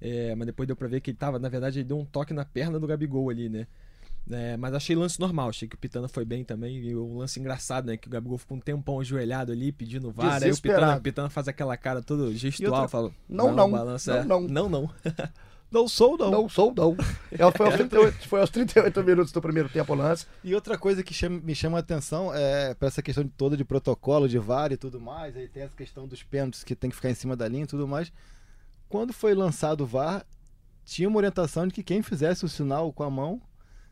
[0.00, 2.32] é, mas depois deu pra ver que ele tava, na verdade ele deu um toque
[2.32, 3.66] na perna do Gabigol ali, né,
[4.30, 7.40] É, mas achei lance normal, achei que o Pitana foi bem também, e um lance
[7.40, 10.96] engraçado, né, que o Gabigol ficou um tempão ajoelhado ali, pedindo VAR, aí o Pitana,
[10.96, 14.68] o Pitana faz aquela cara todo gestual, outra- fala, Não, não, balança, não, não.
[14.68, 14.90] não, não.
[15.70, 16.30] Não sou, não.
[16.30, 16.96] Não sou, não.
[17.30, 20.26] É, foi, aos 38, foi aos 38 minutos do primeiro tempo o lance.
[20.42, 23.56] E outra coisa que chama- me chama a atenção é para essa questão de toda
[23.56, 26.88] de protocolo, de VAR e tudo mais, aí tem essa questão dos pênaltis que tem
[26.88, 28.10] que ficar em cima da linha e tudo mais.
[28.88, 30.24] Quando foi lançado o VAR,
[30.84, 33.40] tinha uma orientação de que quem fizesse o sinal com a mão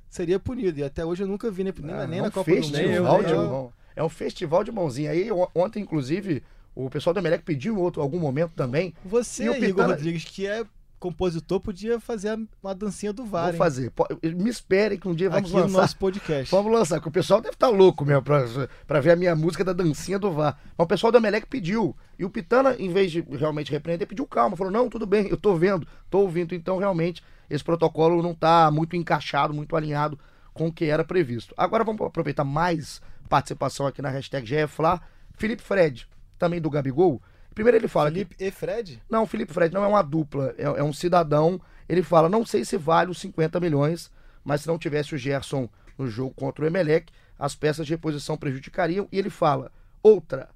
[0.08, 0.78] seria punido.
[0.80, 2.72] E até hoje eu nunca vi nem, nem, Ah, nem é na Copa do Mundo.
[2.72, 3.70] Nem eu, nem.
[3.94, 5.10] É um festival de mãozinha.
[5.10, 6.42] Aí on- ontem, inclusive,
[6.74, 8.94] o pessoal da Melec pediu em outro, algum momento também.
[9.04, 10.64] Você, E o Igor Pitana- Rodrigues, que é
[10.98, 13.44] compositor, podia fazer uma dancinha do VAR.
[13.44, 13.58] Vou hein?
[13.58, 13.92] fazer.
[14.22, 15.80] Me esperem que um dia vamos Aqui no lançar.
[15.80, 16.50] nosso podcast.
[16.50, 18.44] Vamos lançar, que o pessoal deve estar louco mesmo pra,
[18.86, 20.58] pra ver a minha música da dancinha do VAR.
[20.76, 21.96] Mas o pessoal da Melec pediu.
[22.18, 24.56] E o Pitana, em vez de realmente repreender, pediu calma.
[24.56, 26.54] Falou: não, tudo bem, eu tô vendo, tô ouvindo.
[26.54, 30.18] Então, realmente, esse protocolo não tá muito encaixado, muito alinhado
[30.52, 31.54] com o que era previsto.
[31.56, 35.00] Agora vamos aproveitar mais participação aqui na hashtag GFLA.
[35.36, 37.20] Felipe Fred, também do Gabigol.
[37.56, 39.02] Primeiro ele fala que Felipe e Fred?
[39.08, 41.58] não, Felipe Fred não é uma dupla, é, é um cidadão.
[41.88, 44.12] Ele fala: não sei se vale os 50 milhões,
[44.44, 45.66] mas se não tivesse o Gerson
[45.96, 49.08] no jogo contra o Emelec, as peças de reposição prejudicariam.
[49.10, 50.50] E ele fala: outra,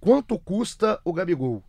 [0.00, 1.62] quanto custa o Gabigol?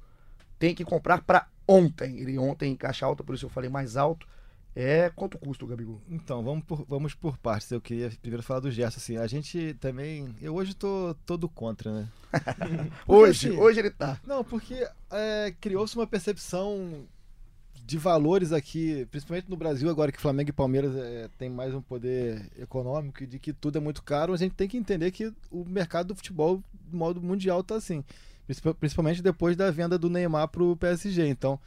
[0.57, 2.17] Tem que comprar para ontem.
[2.17, 4.25] Ele ontem em caixa alta, por isso eu falei mais alto.
[4.75, 5.99] É quanto custa o Gabigol?
[6.09, 7.69] Então, vamos por, vamos por partes.
[7.71, 8.97] Eu queria primeiro falar do Gerson.
[8.97, 10.33] Assim, a gente também.
[10.41, 12.07] Eu hoje tô todo contra, né?
[13.07, 14.19] Hoje, assim, hoje ele tá.
[14.25, 17.05] Não, porque é, criou-se uma percepção
[17.85, 21.81] de valores aqui, principalmente no Brasil, agora que Flamengo e Palmeiras é, tem mais um
[21.81, 25.33] poder econômico e de que tudo é muito caro, a gente tem que entender que
[25.49, 28.03] o mercado do futebol, de modo mundial, tá assim.
[28.45, 31.27] Principal- Principalmente depois da venda do Neymar pro PSG.
[31.27, 31.59] Então,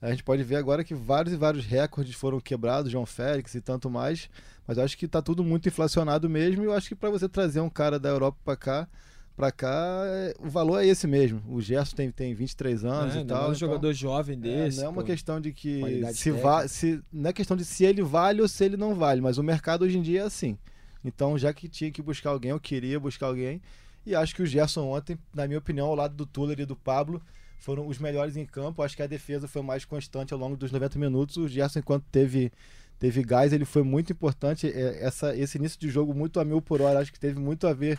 [0.00, 3.60] a gente pode ver agora que vários e vários recordes foram quebrados, João Félix e
[3.60, 4.28] tanto mais.
[4.66, 6.62] Mas eu acho que tá tudo muito inflacionado mesmo.
[6.62, 8.88] E eu acho que para você trazer um cara da Europa para cá,
[9.36, 11.42] para cá, é- o valor é esse mesmo.
[11.48, 13.36] O Gerson tem, tem 23 anos É, e tal.
[13.38, 14.78] mais um então- jogador jovem é, desse.
[14.78, 15.06] não é uma pô.
[15.06, 15.80] questão de que
[16.12, 19.20] se va se não é questão de se ele vale ou se ele não vale,
[19.20, 20.56] mas o mercado hoje em dia é assim.
[21.04, 23.60] Então, já que tinha que buscar alguém, eu queria buscar alguém.
[24.04, 26.76] E acho que o Gerson ontem, na minha opinião, ao lado do Tuller e do
[26.76, 27.22] Pablo,
[27.60, 28.82] foram os melhores em campo.
[28.82, 31.36] Acho que a defesa foi mais constante ao longo dos 90 minutos.
[31.36, 32.50] O Gerson, enquanto teve
[32.98, 34.66] teve gás, ele foi muito importante.
[34.66, 37.66] É, Essa, esse início de jogo muito a mil por hora, acho que teve muito
[37.66, 37.98] a ver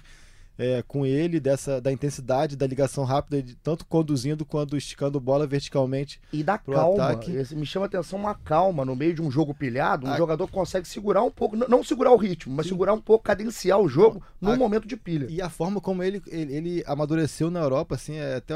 [0.60, 5.48] é, com ele, dessa, da intensidade, da ligação rápida, de tanto conduzindo quanto esticando bola
[5.48, 7.04] verticalmente E da calma.
[7.06, 7.32] ataque.
[7.32, 10.06] Esse, me chama a atenção uma calma no meio de um jogo pilhado.
[10.06, 12.74] Um A- jogador consegue segurar um pouco, não segurar o ritmo, mas Sim.
[12.74, 15.26] segurar um pouco, cadenciar o jogo num A- momento de pilha.
[15.32, 18.54] E a forma como ele, ele, ele amadureceu na Europa, assim, é até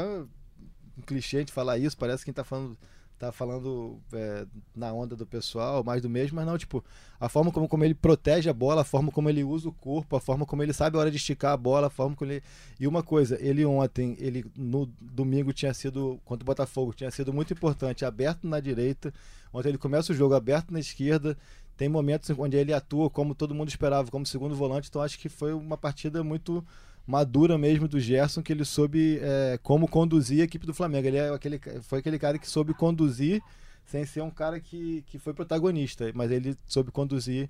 [0.98, 2.76] um clichê de falar isso, parece que quem tá falando,
[3.18, 6.84] tá falando é, na onda do pessoal, mais do mesmo, mas não, tipo,
[7.18, 10.16] a forma como, como ele protege a bola, a forma como ele usa o corpo,
[10.16, 12.42] a forma como ele sabe a hora de esticar a bola, a forma como ele.
[12.78, 17.32] E uma coisa, ele ontem, ele no domingo tinha sido, contra o Botafogo, tinha sido
[17.32, 19.12] muito importante, aberto na direita.
[19.52, 21.36] Ontem ele começa o jogo aberto na esquerda.
[21.76, 25.28] Tem momentos onde ele atua como todo mundo esperava, como segundo volante, então acho que
[25.28, 26.64] foi uma partida muito
[27.06, 31.06] madura mesmo do Gerson, que ele soube é, como conduzir a equipe do Flamengo.
[31.06, 33.40] Ele é aquele, foi aquele cara que soube conduzir
[33.84, 37.48] sem ser um cara que, que foi protagonista, mas ele soube conduzir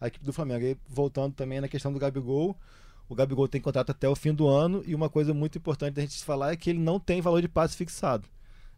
[0.00, 0.64] a equipe do Flamengo.
[0.64, 2.56] E voltando também na questão do Gabigol,
[3.08, 6.02] o Gabigol tem contrato até o fim do ano e uma coisa muito importante da
[6.02, 8.28] gente falar é que ele não tem valor de passe fixado.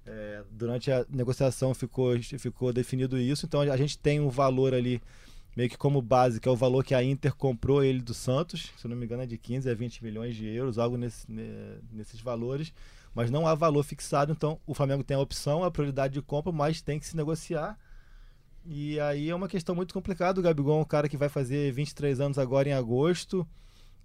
[0.06, 5.00] É, durante a negociação ficou, ficou definido isso, então a gente tem um valor ali
[5.57, 8.73] meio que como base, que é o valor que a Inter comprou ele do Santos,
[8.77, 11.79] se não me engano é de 15 a 20 milhões de euros, algo nesse, ne-
[11.93, 12.73] nesses valores,
[13.14, 16.51] mas não há valor fixado, então o Flamengo tem a opção, a prioridade de compra,
[16.53, 17.79] mas tem que se negociar.
[18.67, 20.40] E aí é uma questão muito complicada.
[20.40, 23.47] O Gabigol é um cara que vai fazer 23 anos agora em agosto.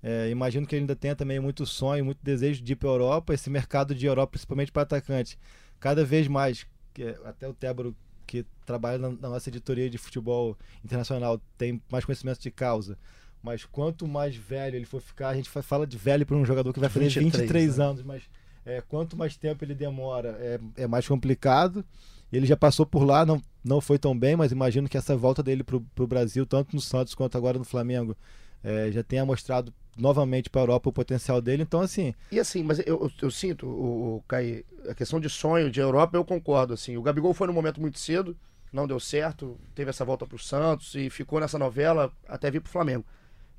[0.03, 2.91] É, imagino que ele ainda tenha também muito sonho, muito desejo de ir para a
[2.91, 3.33] Europa.
[3.33, 5.39] Esse mercado de Europa, principalmente para atacante,
[5.79, 6.65] cada vez mais,
[6.99, 7.95] é- até o Tébaro
[8.29, 12.95] que trabalha na, na nossa editoria de futebol internacional, tem mais conhecimento de causa.
[13.41, 16.45] Mas quanto mais velho ele for ficar, a gente fa- fala de velho para um
[16.45, 17.85] jogador que vai fazer 23, 23, né?
[17.85, 18.23] anos, mas
[18.65, 21.83] é, quanto mais tempo ele demora, é, é mais complicado.
[22.31, 25.41] Ele já passou por lá, não, não foi tão bem, mas imagino que essa volta
[25.41, 28.15] dele pro, pro Brasil, tanto no Santos quanto agora no Flamengo,
[28.63, 31.63] é, já tenha mostrado novamente para a Europa o potencial dele.
[31.63, 35.69] Então, assim, E assim, mas eu, eu, sinto, o, o Caí, a questão de sonho
[35.69, 36.73] de Europa, eu concordo.
[36.73, 38.35] Assim, o Gabigol foi num momento muito cedo,
[38.71, 42.71] não deu certo, teve essa volta pro Santos e ficou nessa novela até vir pro
[42.71, 43.05] Flamengo.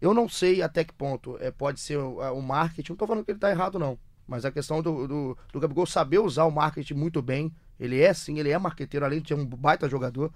[0.01, 3.25] Eu não sei até que ponto é, pode ser o, o marketing, não tô falando
[3.25, 3.99] que ele tá errado, não.
[4.27, 7.53] Mas a questão do, do, do Gabigol saber usar o marketing muito bem.
[7.79, 10.33] Ele é sim, ele é marqueteiro, além de ser um baita jogador.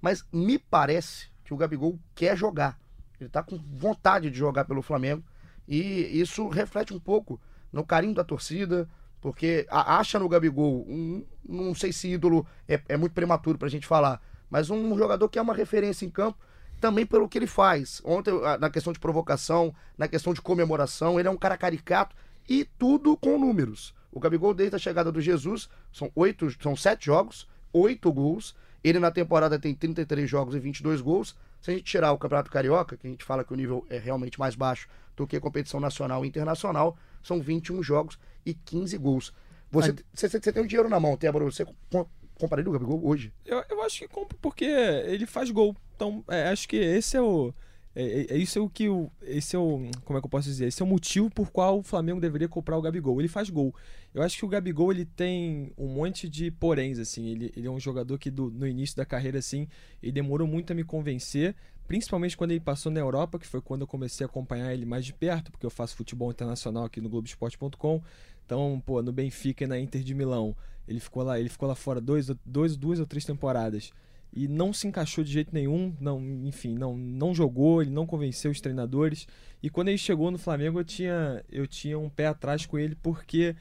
[0.00, 2.78] Mas me parece que o Gabigol quer jogar.
[3.20, 5.24] Ele tá com vontade de jogar pelo Flamengo.
[5.66, 7.40] E isso reflete um pouco
[7.72, 8.88] no carinho da torcida,
[9.20, 13.68] porque a- acha no Gabigol, um, não sei se ídolo é, é muito prematuro pra
[13.68, 14.20] gente falar,
[14.50, 16.38] mas um jogador que é uma referência em campo,
[16.80, 18.02] também pelo que ele faz.
[18.04, 22.14] Ontem, a- na questão de provocação, na questão de comemoração, ele é um cara caricato
[22.48, 23.94] e tudo com números.
[24.10, 28.54] O Gabigol, desde a chegada do Jesus, são oito, são sete jogos, oito gols.
[28.84, 31.36] Ele na temporada tem 33 jogos e 22 gols.
[31.62, 33.96] Se a gente tirar o Campeonato Carioca, que a gente fala que o nível é
[33.98, 38.98] realmente mais baixo do que a competição nacional e internacional, são 21 jogos e 15
[38.98, 39.32] gols.
[39.70, 43.32] Você, você, você tem o dinheiro na mão, Tébora, você com- compraria o Gabigol hoje?
[43.46, 45.74] Eu, eu acho que compro porque ele faz gol.
[45.96, 47.54] Então, é, acho que esse é o.
[47.94, 49.10] É, é- é isso é o que o.
[49.22, 49.82] Esse é o.
[50.04, 50.66] Como é que eu posso dizer?
[50.66, 53.20] Esse é o motivo por qual o Flamengo deveria comprar o Gabigol.
[53.20, 53.74] Ele faz gol.
[54.14, 57.26] Eu acho que o Gabigol ele tem um monte de poréns, assim.
[57.28, 59.68] Ele, ele é um jogador que do- no início da carreira, assim,
[60.02, 61.54] ele demorou muito a me convencer.
[61.86, 65.04] Principalmente quando ele passou na Europa, que foi quando eu comecei a acompanhar ele mais
[65.04, 68.00] de perto, porque eu faço futebol internacional aqui no Globoesporte.com.
[68.46, 70.56] Então, pô, no Benfica e na Inter de Milão,
[70.88, 73.92] ele ficou lá, ele ficou lá fora dois, dois, duas ou três temporadas
[74.32, 78.50] e não se encaixou de jeito nenhum, não, enfim, não, não jogou, ele não convenceu
[78.50, 79.26] os treinadores.
[79.62, 82.96] E quando ele chegou no Flamengo, eu tinha, eu tinha um pé atrás com ele
[82.96, 83.54] porque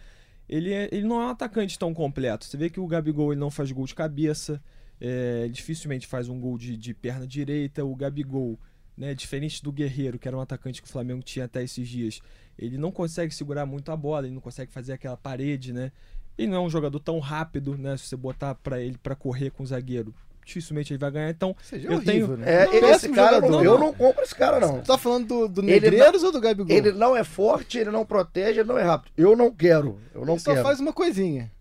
[0.48, 2.46] ele, é, ele não é um atacante tão completo.
[2.46, 4.64] Você vê que o Gabigol ele não faz gol de cabeça,
[5.00, 7.84] é, dificilmente faz um gol de, de perna direita.
[7.84, 8.58] O Gabigol,
[8.96, 12.22] né, diferente do Guerreiro, que era um atacante que o Flamengo tinha até esses dias,
[12.58, 15.92] ele não consegue segurar muito a bola, ele não consegue fazer aquela parede, né?
[16.38, 17.98] Ele não é um jogador tão rápido, né?
[17.98, 20.14] Se você botar para ele para correr com o zagueiro,
[20.46, 21.30] dificilmente ele vai ganhar.
[21.30, 22.64] Então, seja Eu horrível, tenho- né?
[22.66, 24.76] É, Não, esse cara, não, eu não compro esse cara, não.
[24.76, 26.76] Você tá falando do, do Ele Negreiros ou do Gabigol?
[26.76, 29.12] Ele não é forte, ele não protege, ele não é rápido.
[29.18, 30.64] Eu não quero, eu não Ele só quero.
[30.64, 31.52] faz uma coisinha.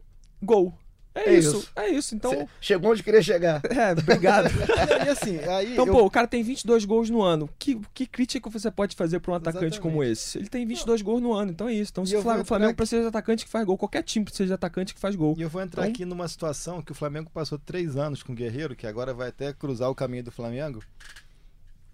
[0.43, 0.73] gol.
[1.13, 1.73] É, É isso, isso.
[1.75, 2.15] é isso.
[2.15, 3.61] Então, Cê chegou onde queria chegar.
[3.67, 4.49] é, obrigado.
[5.05, 7.49] e assim, aí Então, eu- pô, o cara tem 22 gols no ano.
[7.59, 9.81] Que, que crítica você pode fazer pra um atacante Exatamente.
[9.81, 10.39] como esse?
[10.39, 11.91] Ele tem 22 gols no ano, então é isso.
[11.91, 14.47] Então, se o Flamengo, Flamengo entrar precisa de atacante que faz gol, qualquer time precisa
[14.47, 15.35] de atacante que faz gol.
[15.37, 18.33] E eu vou entrar Então- aqui numa situação que o Flamengo passou três anos com
[18.33, 20.81] o Guerreiro, que agora vai até cruzar o caminho do Flamengo,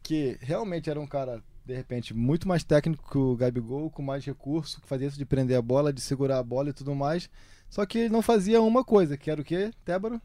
[0.02, 4.24] que realmente era um cara, de repente, muito mais técnico que o Gabigol, com mais
[4.24, 7.28] recurso, que fazia isso de prender a bola, de segurar a bola e tudo mais.
[7.68, 10.20] Só que ele não fazia uma coisa, que era o quê, Tébaro?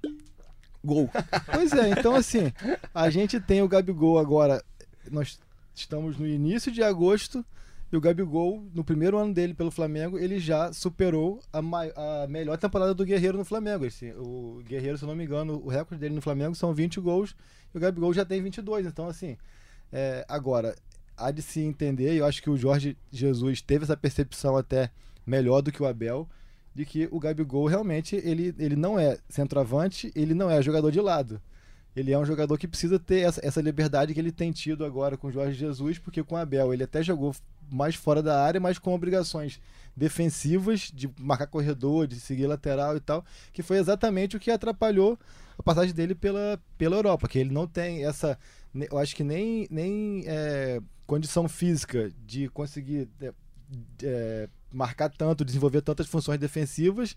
[0.83, 1.09] Gol.
[1.53, 2.51] Pois é, então assim,
[2.93, 4.63] a gente tem o Gabigol agora,
[5.11, 5.39] nós
[5.75, 7.45] estamos no início de agosto,
[7.91, 12.25] e o Gabigol, no primeiro ano dele pelo Flamengo, ele já superou a, mai- a
[12.27, 13.85] melhor temporada do Guerreiro no Flamengo.
[13.85, 17.01] Esse, o Guerreiro, se eu não me engano, o recorde dele no Flamengo são 20
[17.01, 17.35] gols,
[17.73, 18.85] e o Gabigol já tem 22.
[18.85, 19.37] Então, assim,
[19.91, 20.73] é, agora,
[21.17, 24.89] há de se entender, e eu acho que o Jorge Jesus teve essa percepção até
[25.27, 26.27] melhor do que o Abel,
[26.73, 31.01] de que o Gabigol realmente ele, ele não é centroavante, ele não é jogador de
[31.01, 31.41] lado.
[31.95, 35.17] Ele é um jogador que precisa ter essa, essa liberdade que ele tem tido agora
[35.17, 37.35] com o Jorge Jesus, porque com o Abel ele até jogou
[37.69, 39.59] mais fora da área, mas com obrigações
[39.95, 45.19] defensivas, de marcar corredor, de seguir lateral e tal, que foi exatamente o que atrapalhou
[45.57, 48.37] a passagem dele pela, pela Europa, que ele não tem essa,
[48.73, 53.33] eu acho que nem, nem é, condição física de conseguir é,
[54.03, 57.15] é, marcar tanto, desenvolver tantas funções defensivas,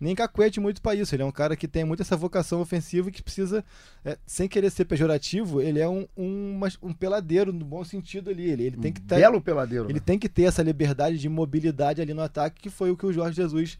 [0.00, 1.14] nem cacuete muito para isso.
[1.14, 3.64] Ele é um cara que tem muito essa vocação ofensiva e que precisa,
[4.04, 8.50] é, sem querer ser pejorativo, ele é um, um, um peladeiro no bom sentido ali.
[8.50, 9.86] Ele, ele tem que ter, Belo peladeiro.
[9.86, 10.02] ele né?
[10.04, 13.12] tem que ter essa liberdade de mobilidade ali no ataque, que foi o que o
[13.12, 13.78] Jorge Jesus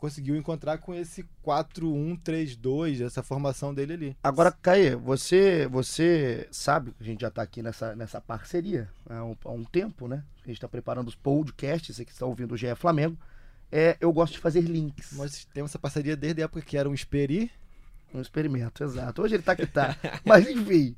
[0.00, 4.16] conseguiu encontrar com esse 4-1-3-2, essa formação dele ali.
[4.22, 9.22] Agora, Caê, você, você sabe que a gente já está aqui nessa, nessa parceria há
[9.22, 10.24] um, há um tempo, né?
[10.42, 13.16] A gente está preparando os podcasts, você que está ouvindo o GE Flamengo.
[13.70, 15.12] É, eu gosto de fazer links.
[15.12, 17.50] Nós temos essa parceria desde a época que era um Esperi.
[18.12, 19.22] Um experimento, exato.
[19.22, 19.96] Hoje ele tá que tá.
[20.24, 20.96] Mas enfim,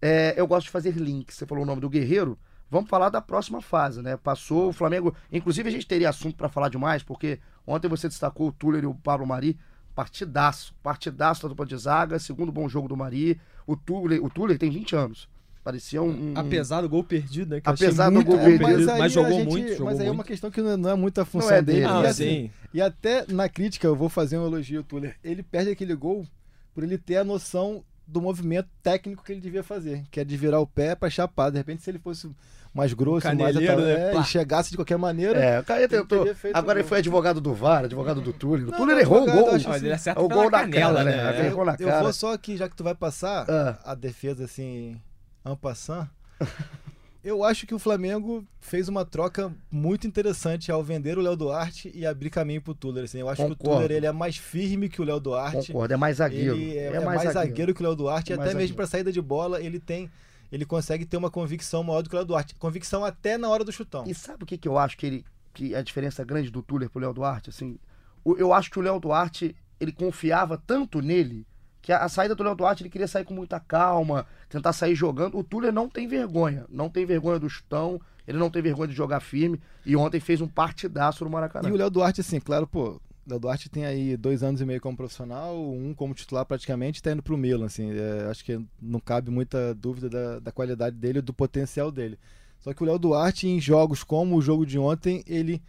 [0.00, 1.36] é, eu gosto de fazer links.
[1.36, 2.38] Você falou o nome do Guerreiro.
[2.74, 4.16] Vamos falar da próxima fase, né?
[4.16, 5.14] Passou o Flamengo.
[5.30, 8.86] Inclusive, a gente teria assunto para falar demais, porque ontem você destacou o Tuller e
[8.86, 9.56] o Pablo Mari.
[9.94, 10.74] Partidaço.
[10.82, 12.18] Partidaço da dupla de zaga.
[12.18, 13.40] Segundo bom jogo do Mari.
[13.64, 15.28] O Tuller, o Tuller tem 20 anos.
[15.62, 16.32] Parecia um.
[16.32, 17.60] um- Apesar do gol perdido, né?
[17.60, 18.62] Que Apesar do gol perdido.
[18.62, 20.90] mas, aí jogou gente- muito, jogou Mas aí é uma questão que não é, não
[20.90, 21.80] é muito a função é dele.
[21.82, 21.92] dele.
[21.92, 22.50] E, Ah, assim, sim.
[22.74, 25.16] e até na crítica, eu vou fazer um elogio ao Tuller.
[25.22, 26.26] Ele perde aquele gol
[26.74, 30.36] por ele ter a noção do movimento técnico que ele devia fazer, que é de
[30.36, 31.50] virar o pé pra chapar.
[31.50, 32.28] De repente, se ele fosse
[32.74, 34.12] mais grosso, mais atal- né?
[34.12, 35.38] é, e chegasse de qualquer maneira.
[35.38, 36.26] É, o Caio tentou.
[36.52, 38.66] Agora ele foi advogado do VAR, advogado do Tuller.
[38.68, 39.48] O não, errou o gol.
[39.52, 41.16] Olha, ele acerta É o gol na canela, cara, né?
[41.16, 41.46] né?
[41.46, 41.50] É.
[41.64, 42.02] Na Eu cara.
[42.02, 43.78] vou só que, já que tu vai passar Ah.
[43.84, 45.00] a defesa assim,
[45.46, 46.08] en passant,
[47.22, 51.90] eu acho que o Flamengo fez uma troca muito interessante ao vender o Léo Duarte
[51.94, 53.04] e abrir caminho pro Tuller.
[53.04, 53.20] Assim.
[53.20, 53.82] Eu acho que o Concordo.
[53.82, 55.68] Tuller ele é mais firme que o Léo Duarte.
[55.72, 56.54] Concordo, é mais zagueiro.
[56.56, 57.72] Ele é, é mais, zagueiro.
[57.72, 58.74] que o Léo Duarte, É e até mesmo zagueiro.
[58.74, 60.10] para saída de bola, ele tem.
[60.54, 62.54] Ele consegue ter uma convicção maior do que o Léo Duarte.
[62.54, 64.04] Convicção até na hora do chutão.
[64.06, 65.24] E sabe o que, que eu acho que ele.
[65.52, 67.50] que a diferença grande do Tuller pro Léo Duarte?
[67.50, 67.76] Assim,
[68.24, 71.44] eu acho que o Léo Duarte, ele confiava tanto nele
[71.82, 74.94] que a, a saída do Léo Duarte ele queria sair com muita calma, tentar sair
[74.94, 75.36] jogando.
[75.36, 76.66] O Tuller não tem vergonha.
[76.68, 79.60] Não tem vergonha do chutão, ele não tem vergonha de jogar firme.
[79.84, 81.68] E ontem fez um partidaço no Maracanã.
[81.68, 84.80] E o Léo Duarte, assim, claro, pô, Léo Duarte tem aí dois anos e meio
[84.80, 89.00] como profissional, um como titular praticamente, tá indo pro Milan, assim, é, acho que não
[89.00, 92.18] cabe muita dúvida da, da qualidade dele e do potencial dele.
[92.60, 95.62] Só que o Léo Duarte, em jogos como o jogo de ontem, ele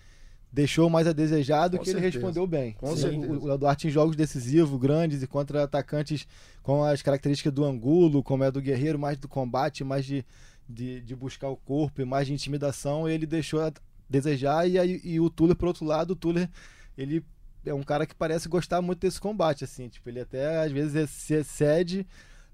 [0.51, 2.17] deixou mais a desejar do que ele certeza.
[2.19, 2.73] respondeu bem.
[2.73, 3.33] Com Sim, certeza.
[3.33, 6.27] O, o Léo Duarte em jogos decisivos, grandes e contra atacantes
[6.63, 10.25] com as características do Angulo, como é do Guerreiro, mais do combate, mais de,
[10.67, 13.71] de, de buscar o corpo e mais de intimidação, ele deixou a
[14.09, 14.69] desejar.
[14.69, 16.49] E, aí, e o Tuller, por outro lado, o Tuller,
[16.97, 17.21] ele
[17.65, 21.09] é um cara que parece gostar muito desse combate, assim, tipo, ele até às vezes
[21.09, 22.05] se excede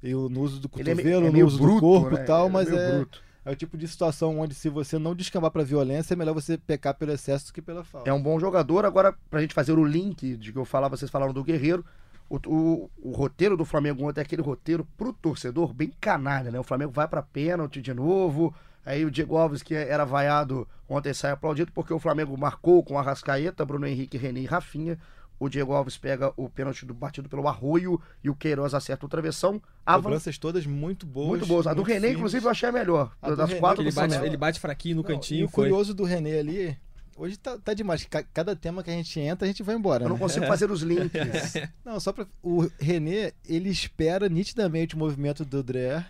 [0.04, 2.24] e no uso do é cotovelo, é no meio uso bruto, do corpo né?
[2.24, 3.24] e tal, Ele é mas é, bruto.
[3.46, 6.58] é o tipo de situação onde se você não descambar pra violência, é melhor você
[6.58, 8.10] pecar pelo excesso do que pela falta.
[8.10, 8.86] É um bom jogador.
[8.86, 11.86] Agora, pra gente fazer o link de que eu falava, vocês falaram do Guerreiro.
[12.30, 16.60] O, o, o roteiro do Flamengo ontem é aquele roteiro pro torcedor bem canalha, né?
[16.60, 18.56] O Flamengo vai pra pênalti de novo.
[18.86, 22.98] Aí o Diego Alves, que era vaiado, ontem sai aplaudido porque o Flamengo marcou com
[23.00, 24.98] Arrascaeta, Bruno Henrique, René e Rafinha.
[25.40, 29.10] O Diego Alves pega o pênalti do batido pelo Arroio e o Queiroz acerta o
[29.10, 29.60] travessão.
[29.84, 31.30] Avan- Cobranças todas muito boas.
[31.30, 31.66] Muito boas.
[31.66, 32.18] A do René, firmes.
[32.18, 33.12] inclusive, eu achei a melhor.
[33.20, 35.42] A do das René, quatro Ele do bate, ele bate fraquinho no Não, cantinho.
[35.42, 35.68] e o foi.
[35.70, 36.78] curioso do René ali,
[37.18, 38.06] hoje tá, tá demais.
[38.06, 40.04] Ca- Cada tema que a gente entra, a gente vai embora.
[40.06, 40.22] Eu não né?
[40.22, 41.54] consigo fazer os links.
[41.84, 42.28] Não, só pra.
[42.44, 46.06] O René, ele espera nitidamente o movimento do Dreher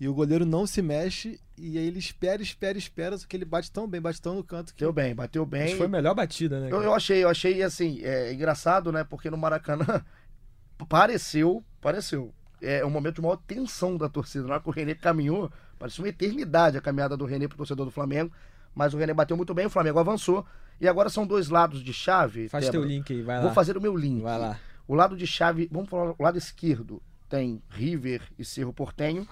[0.00, 1.40] e o goleiro não se mexe.
[1.56, 4.44] E aí ele espera, espera, espera, só que ele bate tão bem, bate tão no
[4.44, 4.84] canto que.
[4.84, 5.66] Bateu bem, bateu bem.
[5.68, 6.68] que foi a melhor batida, né?
[6.70, 9.02] Eu, eu achei, eu achei assim, é engraçado, né?
[9.02, 10.04] Porque no Maracanã
[10.88, 12.32] pareceu, pareceu.
[12.60, 14.46] É um momento de maior tensão da torcida.
[14.46, 17.86] Na hora que o René caminhou, parecia uma eternidade a caminhada do René pro torcedor
[17.86, 18.32] do Flamengo.
[18.74, 20.44] Mas o René bateu muito bem, o Flamengo avançou.
[20.80, 22.48] E agora são dois lados de chave.
[22.48, 22.82] Faz Débora.
[22.82, 23.42] teu link aí, vai lá.
[23.42, 24.22] Vou fazer o meu link.
[24.22, 24.60] Vai lá.
[24.86, 29.28] O lado de chave, vamos falar o lado esquerdo, tem River e Cerro Portenho,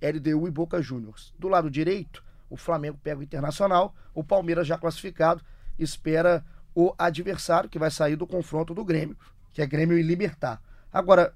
[0.00, 1.32] LDU e Boca Juniors.
[1.38, 5.42] Do lado direito, o Flamengo pega o Internacional, o Palmeiras já classificado,
[5.78, 9.16] espera o adversário que vai sair do confronto do Grêmio,
[9.52, 10.60] que é Grêmio e Libertar.
[10.92, 11.32] Agora,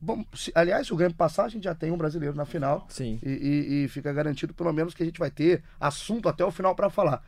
[0.00, 2.86] bom, se- aliás, se o Grêmio passar, a gente já tem um brasileiro na final
[2.88, 3.18] Sim.
[3.22, 6.50] e, e- e fica garantido pelo menos que a gente vai ter assunto até o
[6.50, 7.22] final para falar.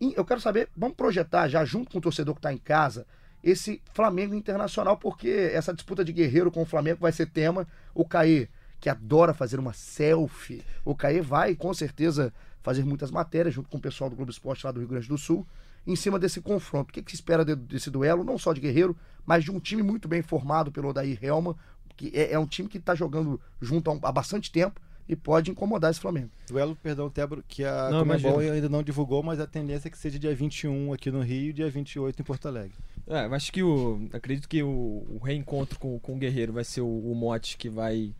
[0.00, 3.06] E eu quero saber, vamos projetar já junto com o torcedor que está em casa
[3.42, 7.66] esse Flamengo Internacional, porque essa disputa de guerreiro com o Flamengo vai ser tema.
[7.92, 8.48] O Caê,
[8.82, 13.78] que adora fazer uma selfie, o Caê vai com certeza fazer muitas matérias junto com
[13.78, 15.46] o pessoal do Globo Esporte lá do Rio Grande do Sul,
[15.86, 16.90] em cima desse confronto.
[16.90, 19.60] O que, que se espera de- desse duelo, não só de guerreiro, mas de um
[19.60, 21.56] time muito bem formado pelo Odair Helma,
[21.96, 25.14] que é, é um time que está jogando junto há, um- há bastante tempo e
[25.14, 26.30] pode incomodar esse Flamengo.
[26.48, 29.98] Duelo, perdão, Tebro, que a Não, Comebol ainda não divulgou, mas a tendência é que
[29.98, 32.74] seja dia 21 aqui no Rio e dia 28 em Porto Alegre.
[33.06, 34.08] É, eu acho que o.
[34.12, 37.68] Acredito que o, o reencontro com, com o Guerreiro vai ser o, o mote que
[37.68, 38.12] vai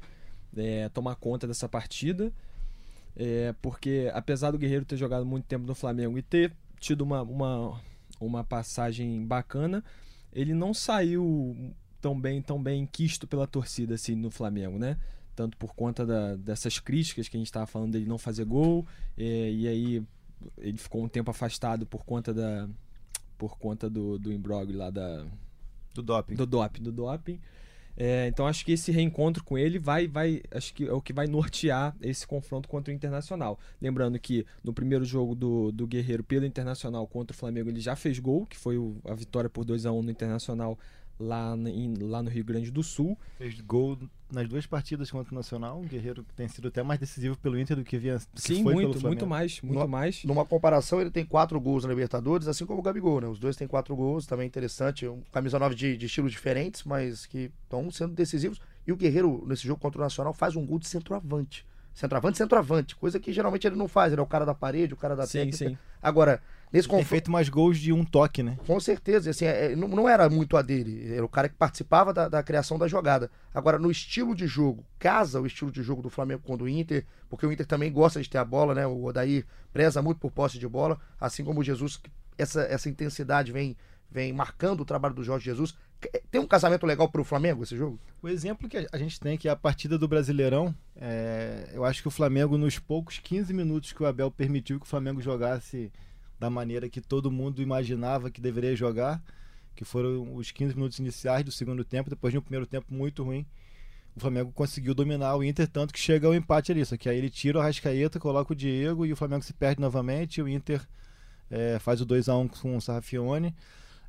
[0.57, 2.33] é, tomar conta dessa partida.
[3.15, 7.23] É, porque apesar do Guerreiro ter jogado muito tempo no Flamengo e ter tido uma,
[7.23, 7.81] uma,
[8.21, 9.85] uma passagem bacana,
[10.33, 11.55] ele não saiu
[12.01, 14.97] tão bem, tão bem quisto pela torcida assim no Flamengo, né?
[15.37, 18.87] Tanto por conta da- dessas críticas que a gente estava falando dele não fazer gol,
[19.17, 20.03] é, e aí
[20.59, 22.69] ele ficou um tempo afastado por conta da
[23.39, 25.25] por conta do, do imbróglio lá da,
[25.95, 26.35] Do doping.
[26.35, 27.41] do doping, do doping.
[27.97, 31.13] É, então acho que esse reencontro com ele vai, vai, acho que é o que
[31.13, 33.59] vai nortear esse confronto contra o Internacional.
[33.81, 37.95] Lembrando que no primeiro jogo do, do Guerreiro pelo Internacional contra o Flamengo ele já
[37.95, 40.79] fez gol, que foi o- a vitória por 2 a 1 no Internacional
[41.23, 43.19] lá, em, lá no Rio Grande do Sul.
[43.39, 43.99] Fez gol
[44.33, 47.59] nas duas partidas contra o Nacional, um guerreiro que tem sido até mais decisivo pelo
[47.59, 49.09] Inter do que, vinha, do que Sim, foi muito, pelo Flamengo.
[49.09, 50.25] muito mais, muito No- mais.
[50.25, 53.27] Numa comparação, ele tem quatro gols na Libertadores, assim como o Gabigol, né?
[53.29, 55.07] Os dois têm quatro gols, também interessante.
[55.07, 58.59] Um camisa 9 de, de estilos diferentes, mas que estão sendo decisivos.
[58.87, 61.67] E o Guerreiro, nesse jogo contra o Nacional, faz um gol de centroavante.
[61.95, 62.97] Centroavante, centroavante.
[62.97, 64.13] Coisa que geralmente ele não faz.
[64.13, 65.69] Ele é o cara da parede, o cara da Sim, técnica.
[65.69, 65.79] sim.
[66.01, 66.41] Agora,
[66.73, 67.09] nesse confronto.
[67.09, 68.59] feito mais gols de um toque, né?
[68.67, 71.55] Com certeza, assim, é- é- não, não era muito a dele, era o cara que
[71.55, 73.31] participava da, da criação da jogada.
[73.55, 76.69] Agora, no estilo de jogo, casa o estilo de jogo do Flamengo com o do
[76.69, 78.87] Inter, porque o Inter também gosta de ter a bola, né?
[78.87, 82.01] O Odair preza muito por posse de bola, assim como o Jesus,
[82.39, 83.77] essa, essa intensidade vem,
[84.11, 85.75] vem marcando o trabalho do Jorge Jesus.
[86.33, 87.97] Tem um casamento legal pro Flamengo esse jogo?
[88.21, 92.03] O exemplo que a gente tem que é a partida do Brasileirão, é, eu acho
[92.03, 95.93] que o Flamengo, nos poucos 15 minutos que o Abel permitiu que o Flamengo jogasse
[96.43, 99.23] da maneira que todo mundo imaginava que deveria jogar,
[99.77, 103.23] que foram os 15 minutos iniciais do segundo tempo, depois de um primeiro tempo muito
[103.23, 103.47] ruim,
[104.17, 106.85] o Flamengo conseguiu dominar o Inter, tanto que chega ao empate ali.
[106.85, 109.81] Só que aí ele tira o Rascaeta, coloca o Diego e o Flamengo se perde
[109.81, 110.39] novamente.
[110.39, 110.87] E o Inter
[111.49, 113.55] é, faz o 2 a 1 com o Sarrafione.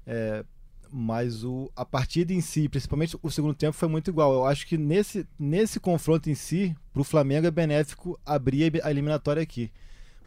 [0.06, 0.44] É,
[0.92, 4.34] mas o, a partida em si, principalmente o segundo tempo, foi muito igual.
[4.34, 8.92] Eu acho que nesse, nesse confronto em si, para o Flamengo é benéfico abrir a
[8.92, 9.72] eliminatória aqui.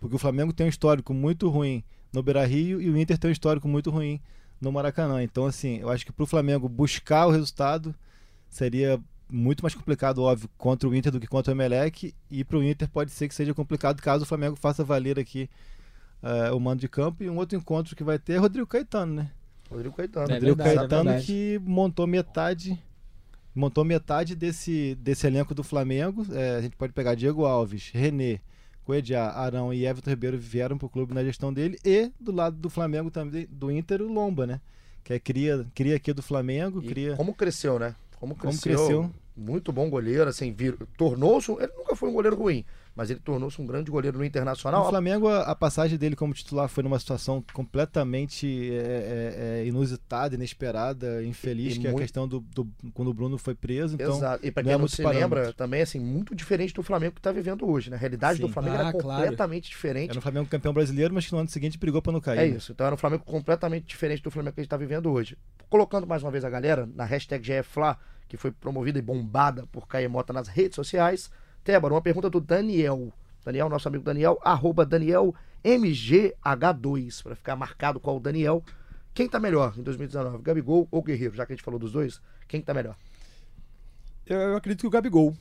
[0.01, 1.85] Porque o Flamengo tem um histórico muito ruim
[2.17, 4.19] no Beira Rio e o Inter tem um histórico muito ruim
[4.59, 5.23] no Maracanã.
[5.23, 7.95] Então, assim, eu acho que para o Flamengo buscar o resultado
[8.49, 8.99] seria
[9.29, 12.15] muito mais complicado, óbvio, contra o Inter do que contra o Emelec.
[12.31, 15.51] E para o Inter pode ser que seja complicado caso o Flamengo faça valer aqui
[16.23, 17.23] eh, o mando de campo.
[17.23, 19.31] E um outro encontro que vai ter é Rodrigo Caetano, né?
[19.71, 20.31] Rodrigo Caetano.
[20.31, 21.27] É Rodrigo verdade, é Caetano verdade.
[21.27, 22.83] que montou metade
[23.55, 26.27] montou metade desse, desse elenco do Flamengo.
[26.31, 28.39] É, a gente pode pegar Diego Alves, René,
[28.87, 31.77] Coediá, Arão e Everton Ribeiro vieram para o clube na gestão dele.
[31.85, 34.61] E do lado do Flamengo também, do Inter, o Lomba, né?
[35.03, 37.17] Que é cria, cria aqui do Flamengo, E cria.
[37.17, 37.97] Como cresceu, né?
[38.21, 38.77] Como Como cresceu.
[38.77, 39.11] cresceu.
[39.37, 40.79] Muito bom goleiro, assim, vir...
[40.97, 41.51] tornou-se.
[41.51, 42.65] Ele nunca foi um goleiro ruim,
[42.97, 44.83] mas ele tornou-se um grande goleiro no Internacional.
[44.85, 50.35] No Flamengo, a, passagem dele como titular foi numa situação completamente é, é, é, inusitada,
[50.35, 53.55] inesperada, infeliz, E- e que é a muito- questão do, do- quando o Bruno foi
[53.55, 53.95] preso.
[53.95, 54.45] Então, Exato.
[54.45, 55.37] E não quem é não muito se parâmetro.
[55.39, 57.97] lembra, também, assim, muito diferente do Flamengo que tá vivendo hoje, né?
[57.97, 58.53] A realidade do Sim.
[58.55, 59.21] Flamengo Ah, era claro.
[59.23, 60.11] completamente diferente.
[60.11, 62.39] era o Flamengo campeão brasileiro, mas que no ano seguinte brigou para não cair.
[62.39, 62.57] É né?
[62.57, 62.73] isso.
[62.73, 65.37] Então era um Flamengo completamente diferente do Flamengo que a gente tá vivendo hoje.
[65.69, 69.87] Colocando mais uma vez a galera na hashtag GFLA, que foi promovida e bombada por
[69.87, 71.31] Caio Mota nas redes sociais.
[71.67, 73.13] Tébora, uma pergunta do Daniel.
[73.45, 78.63] Daniel, nosso amigo Daniel, arroba Daniel MGH2, para ficar marcado qual o Daniel.
[79.13, 81.35] Quem tá melhor em 2019, Gabigol ou Guerreiro?
[81.35, 82.97] Já que a gente falou dos dois, quem tá melhor?
[84.25, 85.37] Eu, eu acredito que o Gabigol.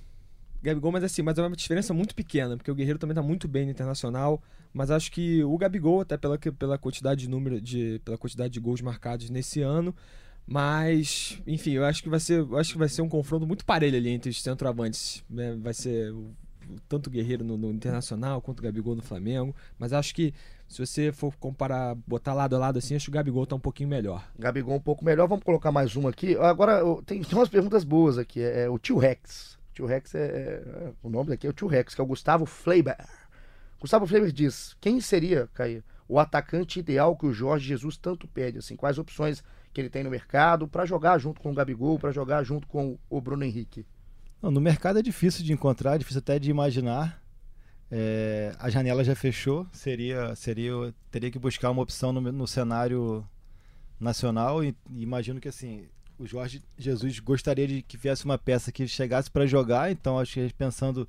[0.63, 3.47] Gabigol, mas assim, mas é uma diferença muito pequena, porque o Guerreiro também tá muito
[3.47, 4.41] bem no Internacional,
[4.73, 8.59] mas acho que o Gabigol, até pela, pela quantidade de número de pela quantidade de
[8.59, 9.95] gols marcados nesse ano,
[10.47, 13.97] mas enfim, eu acho que vai ser, acho que vai ser um confronto muito parelho
[13.97, 15.55] ali entre os centroavantes, né?
[15.59, 16.13] Vai ser
[16.87, 20.33] tanto o Guerreiro no, no Internacional quanto o Gabigol no Flamengo, mas acho que
[20.67, 23.59] se você for comparar, botar lado a lado assim, acho que o Gabigol tá um
[23.59, 24.27] pouquinho melhor.
[24.37, 25.27] Gabigol um pouco melhor.
[25.27, 26.35] Vamos colocar mais uma aqui.
[26.37, 28.41] Agora, tem, tem umas perguntas boas aqui.
[28.41, 29.59] É, é o tio Rex.
[29.71, 32.07] O tio Rex é, é- O nome daqui é o tio Rex, que é o
[32.07, 32.97] Gustavo Fleiber.
[33.79, 38.57] Gustavo Fleiber diz: quem seria, Caio, o atacante ideal que o Jorge Jesus tanto pede?
[38.57, 39.43] Assim, quais opções
[39.75, 42.97] que ele tem no mercado para jogar junto com o Gabigol, para jogar junto com
[43.09, 43.85] o Bruno Henrique?
[44.41, 47.21] Não, no mercado é difícil de encontrar, difícil até de imaginar.
[47.91, 50.71] É, a janela já fechou, seria, seria,
[51.11, 53.27] teria que buscar uma opção no, no cenário
[53.99, 58.71] nacional e, e imagino que assim o Jorge Jesus gostaria de que viesse uma peça
[58.71, 61.07] que chegasse para jogar, então acho que pensando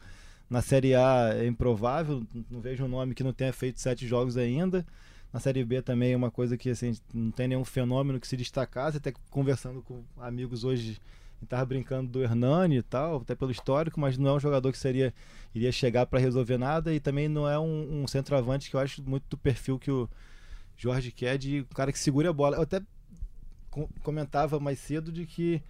[0.51, 4.37] na Série A é improvável, não vejo um nome que não tenha feito sete jogos
[4.37, 4.85] ainda.
[5.37, 8.39] Na Série B também é uma coisa que assim, não tem nenhum fenômeno que se
[8.39, 10.99] destacasse, até conversando com amigos hoje
[11.43, 14.79] estava brincando do Hernani e tal, até pelo histórico, mas não é um jogador que
[14.79, 15.13] seria
[15.55, 19.03] iria chegar para resolver nada e também não é um, um centroavante que eu acho
[19.03, 20.09] muito do perfil que o
[20.75, 22.57] Jorge quer de um cara que segure a bola.
[22.57, 22.81] Eu até
[23.71, 25.61] co- comentava mais cedo de que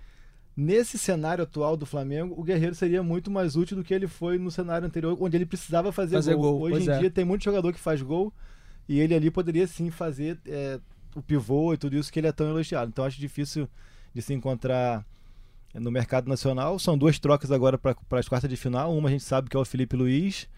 [0.56, 4.38] nesse cenário atual do Flamengo, o Guerreiro seria muito mais útil do que ele foi
[4.38, 6.60] no cenário anterior, onde ele precisava fazer, Fazer gol.
[6.60, 6.98] gol, Hoje em é.
[7.00, 8.32] dia tem muito jogador que faz gol
[8.88, 10.78] e ele ali poderia sim fazer é,
[11.14, 12.88] o pivô e tudo isso que ele é tão elogiado.
[12.88, 13.68] Então acho difícil
[14.14, 15.04] de se encontrar
[15.74, 16.78] no mercado nacional.
[16.78, 18.96] São duas trocas agora para as quartas de final.
[18.96, 20.48] Uma a gente sabe que é o Felipe Luiz.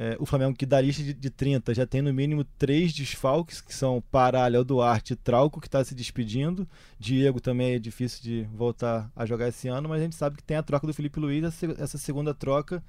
[0.00, 3.60] É, o Flamengo, que da lista de, de 30, já tem no mínimo três desfalques,
[3.60, 6.68] que são Pará, Léo Duarte e Trauco, que está se despedindo.
[7.00, 10.44] Diego também é difícil de voltar a jogar esse ano, mas a gente sabe que
[10.44, 11.42] tem a troca do Felipe Luiz.
[11.42, 12.80] Essa, essa segunda troca,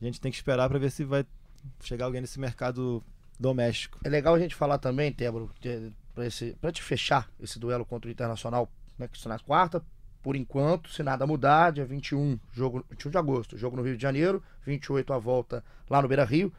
[0.00, 1.26] a gente tem que esperar para ver se vai
[1.80, 3.02] chegar alguém nesse mercado
[3.38, 3.98] doméstico.
[4.04, 5.50] É legal a gente falar também, Tébaro,
[6.60, 9.82] para te fechar esse duelo contra o Internacional, né, que está na quarta,
[10.22, 14.02] por enquanto, se nada mudar, dia 21, jogo, 21 de agosto, jogo no Rio de
[14.02, 16.50] Janeiro, 28 a volta lá no Beira Rio.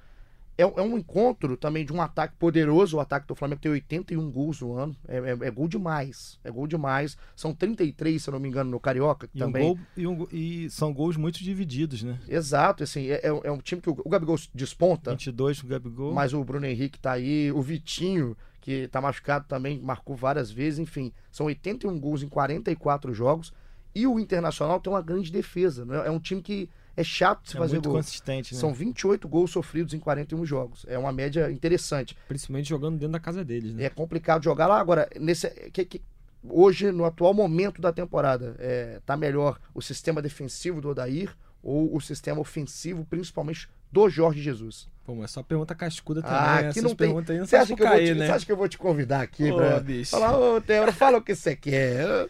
[0.57, 2.97] É, é um encontro também de um ataque poderoso.
[2.97, 4.95] O ataque do Flamengo tem 81 gols no ano.
[5.07, 6.39] É, é, é gol demais.
[6.43, 7.17] É gol demais.
[7.35, 9.63] São 33, se eu não me engano, no Carioca E, um também.
[9.67, 12.19] gol- e um e são gols muito divididos, né?
[12.27, 15.69] Exato, assim, é, é- é um time que o, o Gabigol desponta, 22 com o
[15.69, 16.13] Gabigol.
[16.13, 20.79] mas o Bruno Henrique tá aí, o Vitinho, que tá machucado também, marcou várias vezes,
[20.79, 23.53] enfim, são 81 gols em 44 jogos.
[23.93, 26.03] E o Internacional tem uma grande defesa, né?
[26.05, 27.97] É um time que é chato se é fazer muito gol.
[27.97, 28.59] consistente, né?
[28.59, 30.85] São 28 gols sofridos em 41 jogos.
[30.87, 32.15] É uma média interessante.
[32.27, 33.85] Principalmente jogando dentro da casa deles, né?
[33.85, 34.79] É complicado jogar lá.
[34.79, 36.01] Agora, nesse, que- que-
[36.47, 41.95] hoje, no atual momento da temporada, é, tá melhor o sistema defensivo do Odair ou
[41.95, 44.87] o sistema ofensivo, principalmente do Jorge Jesus?
[45.03, 46.37] Pô, mas só pergunta cascuda também.
[46.37, 47.09] Ah, aqui Essas não tem.
[47.09, 48.25] aí não Você acha, que eu vou cair, te, né?
[48.27, 50.11] você acha que eu vou te convidar aqui Ô, pra bicho.
[50.11, 52.27] falar, ô, Teodoro, fala o que você quer.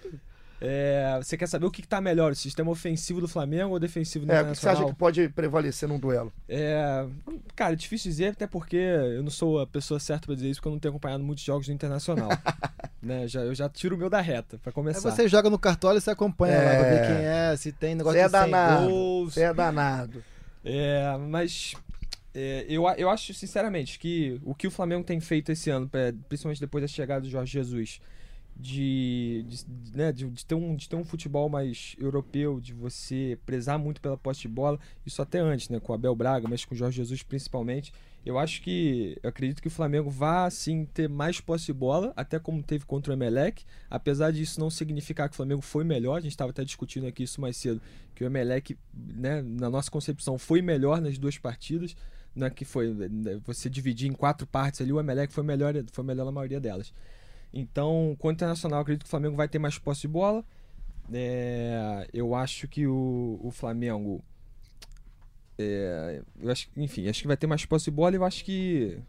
[0.61, 3.79] É, você quer saber o que, que tá melhor, o sistema ofensivo do Flamengo ou
[3.79, 4.93] defensivo do É, o que você acha Internacional?
[4.93, 6.31] que pode prevalecer num duelo?
[6.47, 7.05] É,
[7.55, 10.59] cara, é difícil dizer, até porque eu não sou a pessoa certa pra dizer isso,
[10.61, 12.29] porque eu não tenho acompanhado muitos jogos do Internacional.
[13.03, 13.27] né?
[13.27, 15.11] já, eu já tiro o meu da reta, pra Aí começar.
[15.11, 16.89] você joga no cartola e você acompanha lá pra É.
[16.99, 18.89] ver quem é, se tem negócio Você é de 100 danado.
[18.89, 19.33] gols.
[19.33, 20.23] Você é danado.
[20.63, 21.73] É, mas
[22.33, 26.13] é, eu, eu acho, sinceramente, que o que o Flamengo tem feito esse ano, é,
[26.27, 27.99] principalmente depois da chegada do Jorge Jesus,
[28.55, 29.65] de, de,
[29.97, 33.99] né, de, de ter um, de ter um futebol mais europeu, de você prezar muito
[33.99, 36.77] pela posse de bola, isso até antes, né, com o Abel Braga, mas com o
[36.77, 37.91] Jorge Jesus principalmente.
[38.25, 42.11] Eu acho que, eu acredito que o Flamengo vá, sim, ter mais posse de bola,
[42.15, 46.15] até como teve contra o Emelec, apesar disso não significar que o Flamengo foi melhor,
[46.17, 47.79] a gente estava até discutindo aqui isso mais cedo,
[48.15, 51.95] que o Emelec, né, na nossa concepção, foi melhor nas duas partidas,
[52.33, 55.73] não é que foi né, você dividir em quatro partes ali, o Emelec foi melhor,
[55.91, 56.91] foi melhor na maioria delas.
[57.57, 60.43] Então, com o Internacional, eu acredito que o Flamengo vai ter mais posse de bola.
[61.13, 64.21] É, eu acho que o, o Flamengo.
[65.57, 68.25] é, eu acho, que- enfim, acho que vai ter mais posse de bola e eu
[68.25, 68.99] acho que.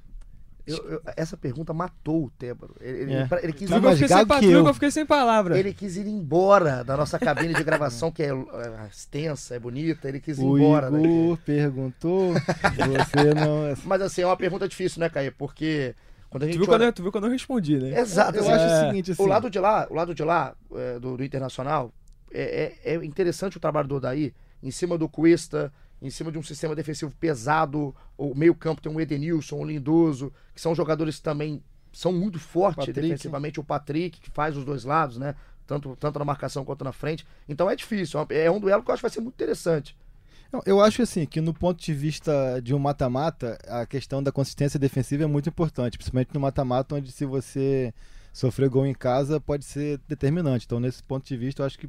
[0.67, 2.75] Eu- eu- essa pergunta matou o Tébaro.
[2.81, 3.29] Ele, ele- É.
[3.43, 4.75] ele quis Tu viu Tá que eu fiquei sem, eu.
[4.75, 5.59] fiquei palavra.
[5.59, 10.09] Ele quis ir embora da nossa cabine de gravação, que é, é extensa, é bonita.
[10.09, 10.91] Ele quis ir O embora.
[10.91, 11.05] daqui.
[11.07, 13.75] Igor perguntou, você não é...
[13.85, 15.33] Mas assim, é uma pergunta difícil, né, Caio?
[15.39, 15.95] Porque
[16.31, 16.59] quando a Tu gente.
[16.59, 18.01] viu, quando olha- eu, tu viu quando eu respondi, né?
[18.01, 18.83] Exato, Eu assim, acho É.
[18.83, 19.23] o seguinte, assim...
[19.23, 21.93] O lado de lá, o lado de lá é, do, do Internacional,
[22.33, 25.73] é, é- é interessante o trabalho do Odaí em cima do Cuesta,
[26.03, 27.95] em cima de um sistema defensivo pesado.
[28.19, 31.63] O meio-campo tem um Edenilson, um Lindoso, que são jogadores que também
[31.93, 33.01] são muito fortes Patrick.
[33.01, 33.59] defensivamente.
[33.61, 35.35] O Patrick, que faz os dois lados, né?
[35.67, 37.27] Tanto, tanto na marcação quanto na frente.
[37.49, 38.21] Então é difícil.
[38.21, 39.97] é uma- É um duelo que eu acho que vai ser muito interessante.
[40.65, 44.79] Eu acho assim que no ponto de vista de um mata-mata, a questão da consistência
[44.79, 47.93] defensiva é muito importante, principalmente no mata-mata, onde se você
[48.33, 50.65] sofrer gol em casa pode ser determinante.
[50.65, 51.89] Então, nesse ponto de vista, eu acho que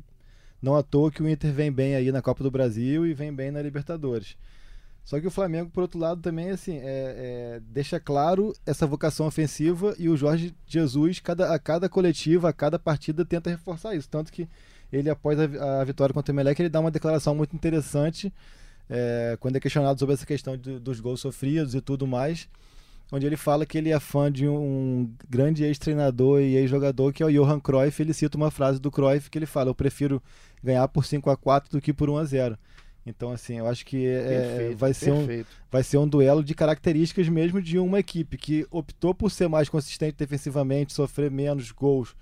[0.61, 3.33] não à toa que o Inter vem bem aí na Copa do Brasil e vem
[3.33, 4.35] bem na Libertadores.
[5.03, 9.25] Só que o Flamengo, por outro lado, também assim, é- é, deixa claro essa vocação
[9.25, 14.09] ofensiva e o Jorge Jesus, cada, a cada coletiva, a cada partida, tenta reforçar isso.
[14.09, 14.49] Tanto que
[14.91, 18.31] ele, após a, a vitória contra o Emelec, ele dá uma declaração muito interessante
[18.89, 22.47] é, quando é questionado sobre essa questão de- dos gols sofridos e tudo mais,
[23.11, 27.25] onde ele fala que ele é fã de um grande ex-treinador e ex-jogador que é
[27.25, 28.01] o Johan Cruyff.
[28.01, 30.21] Ele cita uma frase do Cruyff que ele fala: Eu prefiro
[30.63, 32.57] ganhar por 5 a 4 do que por 1 a 0
[33.05, 35.25] Então, assim, eu acho que é, Perfeito, vai, ser um,
[35.71, 39.69] vai ser um duelo de características mesmo de uma equipe que optou por ser mais
[39.69, 42.15] consistente defensivamente, sofrer menos gols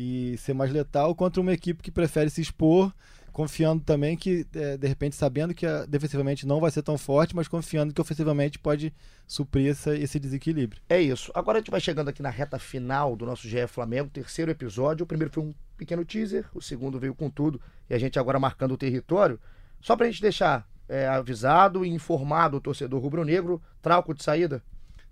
[0.00, 2.90] e ser mais letal, contra uma equipe que prefere se expor,
[3.32, 7.36] confiando também que, eh, de repente, sabendo que ah, defensivamente não vai ser tão forte,
[7.36, 8.92] mas confiando que ofensivamente pode
[9.26, 10.80] suprir essa, esse desequilíbrio.
[10.88, 11.30] É isso.
[11.34, 15.04] Agora a gente vai chegando aqui na reta final do nosso GE Flamengo, terceiro episódio.
[15.04, 18.38] O primeiro foi um pequeno teaser, o segundo veio com tudo, e a gente agora
[18.40, 19.38] marcando o território.
[19.82, 24.62] Só pra gente deixar é, avisado e informado o torcedor rubro-negro, trauco de saída.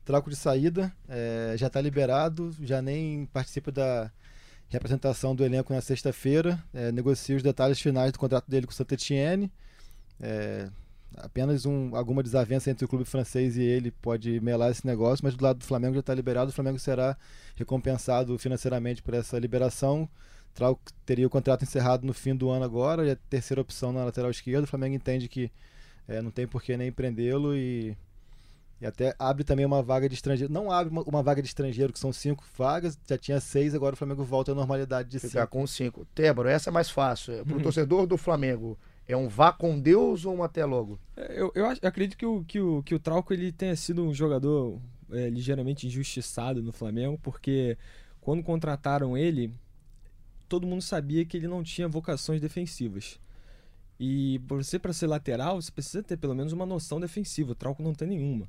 [0.04, 4.10] Troco de saída, eh, já está liberado, já nem participa da
[4.68, 8.74] representação do elenco na sexta-feira, eh, negocia os detalhes finais do contrato dele com o
[8.74, 9.50] Saint Etienne.
[10.20, 10.68] Eh,
[11.16, 15.34] apenas um, alguma desavença entre o clube francês e ele pode melar esse negócio, mas
[15.34, 17.16] do lado do Flamengo já está liberado, o Flamengo será
[17.56, 20.08] recompensado financeiramente por essa liberação.
[20.54, 24.04] Trauco teria o contrato encerrado no fim do ano agora, é a terceira opção na
[24.04, 24.64] lateral esquerda.
[24.64, 25.50] O Flamengo entende que
[26.06, 27.96] eh, não tem por que nem prendê-lo e
[28.80, 30.52] e até abre também uma vaga de estrangeiro.
[30.52, 33.94] Não abre uma, uma vaga de estrangeiro, que são cinco vagas, já tinha seis, agora
[33.94, 35.48] o Flamengo volta à normalidade de Ficar cinco.
[35.52, 36.04] com cinco.
[36.14, 37.32] Tébaro, essa é mais fácil.
[37.34, 40.98] É, Pro torcedor do Flamengo, é um vá com Deus ou um até logo?
[41.16, 44.04] Eu, eu, acho- eu acredito que o, que, o, que o Trauco ele tenha sido
[44.04, 47.76] um jogador é, ligeiramente injustiçado no Flamengo, porque
[48.20, 49.52] quando contrataram ele,
[50.48, 53.18] todo mundo sabia que ele não tinha vocações defensivas.
[53.98, 57.50] E você, para ser lateral, você precisa ter pelo menos uma noção defensiva.
[57.50, 58.48] O Trauco não tem nenhuma.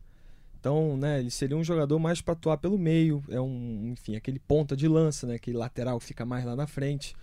[0.59, 4.39] Então, né, ele seria um jogador mais para atuar pelo meio, é um, enfim, aquele
[4.39, 7.15] ponta de lança, né, aquele lateral que fica mais lá na frente.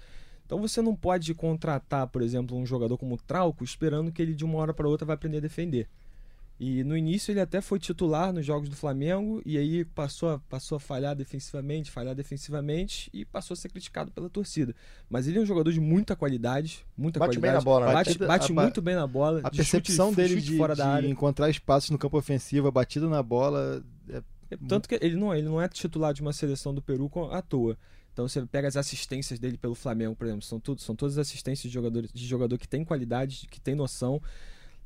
[0.47, 4.33] Então você não pode contratar, por exemplo, um jogador como o Trauco esperando que ele
[4.33, 5.89] de uma hora para outra vai aprender a defender.
[6.59, 10.39] E no início ele até foi titular nos jogos do Flamengo e aí passou a,
[10.39, 14.75] passou a falhar defensivamente, falhar defensivamente e passou a ser criticado pela torcida.
[15.11, 17.65] Mas ele é um jogador de muita qualidade, muita Bate bem qualidade.
[17.65, 17.93] na bola, né?
[17.93, 19.41] Bate, Batida- bate a muito bem na bola.
[19.45, 21.09] A de chute- percepção dele chute de, fora da de área.
[21.09, 23.85] encontrar espaços no campo ofensivo, a batida na bola.
[24.09, 24.23] é-
[24.69, 27.43] Tanto que ele não, ele não é titular de uma seleção do Peru com- à
[27.43, 27.77] toa.
[28.13, 31.69] Então você pega as assistências dele pelo Flamengo, por exemplo, são, tudo, são todas assistências
[31.71, 34.23] de jogador, de jogador que tem qualidade, que tem noção.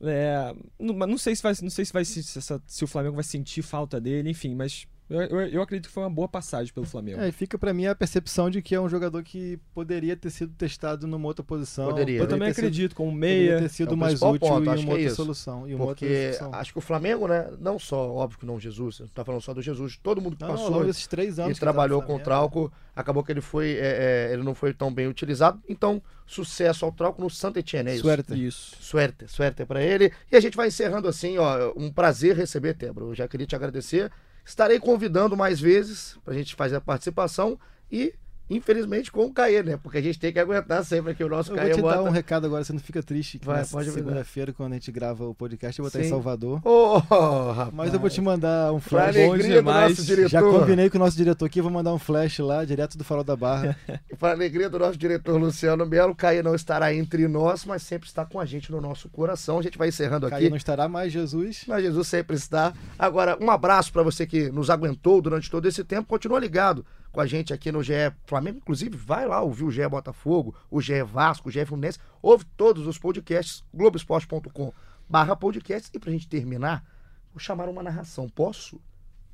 [0.03, 3.16] É, não, não sei se vai, não sei se, vai se, se se o Flamengo
[3.16, 6.72] vai sentir falta dele, enfim, mas eu, eu, eu acredito que foi uma boa passagem
[6.72, 7.20] pelo Flamengo.
[7.20, 10.30] É, e fica pra mim a percepção de que é um jogador que poderia ter
[10.30, 11.86] sido testado numa outra posição.
[11.88, 12.20] Poderia.
[12.20, 13.58] eu também sido- acredito, como meia.
[13.58, 15.16] ter sido É o mais útil ponto, em acho uma que é outra isso.
[15.16, 15.68] solução.
[15.68, 16.54] Em uma outra Porque solução.
[16.58, 17.50] acho que o Flamengo, né?
[17.61, 20.36] Não só, óbvio que não Jesus, você não tá falando só do Jesus, todo mundo
[20.36, 23.40] que Não, passou desses três anos e tá trabalhou com o Trauco, acabou que ele
[23.40, 23.72] foi.
[23.72, 25.61] é, é, ele não foi tão bem utilizado.
[25.68, 28.02] Então, sucesso ao Trauco no Santa Etienne, é isso?
[28.02, 28.46] Suerte.
[28.46, 28.76] Isso.
[28.80, 30.12] Suerte, suerte pra ele.
[30.30, 31.72] E a gente vai encerrando assim, ó.
[31.76, 33.08] Um prazer receber, Tebro.
[33.08, 34.11] Eu já queria te agradecer.
[34.45, 37.59] Estarei convidando mais vezes pra gente fazer a participação
[37.91, 38.14] e,
[38.51, 39.78] infelizmente, com o Caê, né?
[39.80, 41.96] Porque a gente tem que aguentar sempre aqui o nosso Eu Caê vou te bota.
[41.96, 44.90] dar um recado agora, você não fica triste que Vai, pode segunda-feira, quando a gente
[44.90, 46.09] grava o podcast, eu vou estar em.
[46.11, 46.61] Salvador.
[46.66, 47.72] Ô, rapaz.
[47.72, 49.16] Mas eu vou te mandar um Pra flash.
[49.16, 49.90] bom alegria do demais.
[49.90, 50.28] nosso diretor.
[50.28, 53.22] Já combinei com o nosso diretor aqui, vou mandar um flash lá, direto do Farol
[53.22, 53.76] da Barra.
[54.18, 58.26] Para alegria do nosso diretor Luciano Melo, Caê não estará entre nós, mas sempre está
[58.26, 59.59] com a gente no nosso coração.
[59.59, 60.34] A gente vai encerrando aqui.
[60.36, 61.64] Caio não estará mais, Jesus.
[61.68, 62.72] Mas Jesus sempre está.
[62.98, 66.09] Agora, um abraço para você que nos aguentou durante todo esse tempo.
[66.09, 67.92] Continua ligado com a gente aqui no GE
[68.24, 68.58] Flamengo.
[68.58, 71.98] Inclusive, vai lá ouvir o GE Botafogo, o GE Vasco, o GE Fluminense.
[72.22, 74.72] Ouve todos os podcasts, globesport.com
[75.08, 75.90] barra podcast.
[75.92, 76.84] E pra gente terminar,
[77.32, 78.28] vou chamar uma narração.
[78.28, 78.80] Posso?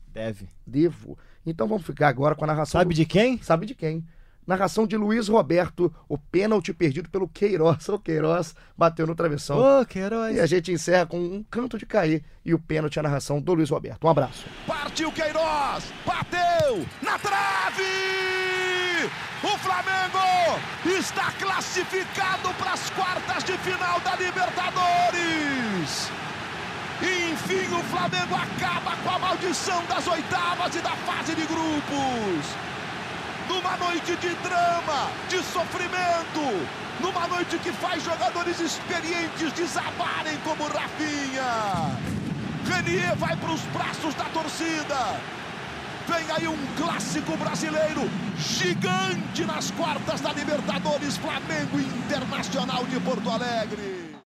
[0.09, 0.49] Deve.
[0.67, 1.19] Devo.
[1.45, 2.81] Então vamos ficar agora com a narração.
[2.81, 3.41] Sabe do- de quem?
[3.43, 4.05] Sabe de quem?
[4.47, 7.89] Narração de Luiz Roberto, o pênalti perdido pelo Queiroz.
[7.97, 9.59] O Queiroz bateu no travessão.
[9.59, 10.37] Ô, Queiroz.
[10.37, 13.55] E a gente encerra com um canto de cair e o pênalti a narração do
[13.55, 14.07] Luiz Roberto.
[14.07, 14.45] Um abraço.
[14.67, 17.83] Partiu Queiroz, bateu na trave!
[19.43, 20.59] O Flamengo
[20.99, 26.11] está classificado para as quartas de final da Libertadores!
[27.01, 32.76] Enfim, o Flamengo acaba com a maldição das oitavas e da fase de grupos!
[33.49, 36.69] Numa noite de drama, de sofrimento,
[37.01, 41.97] numa noite que faz jogadores experientes desabarem como Rafinha.
[42.69, 45.21] Renier vai para os braços da torcida.
[46.09, 54.06] Vem aí um clássico brasileiro gigante nas quartas da Libertadores, Flamengo Internacional de Porto Alegre.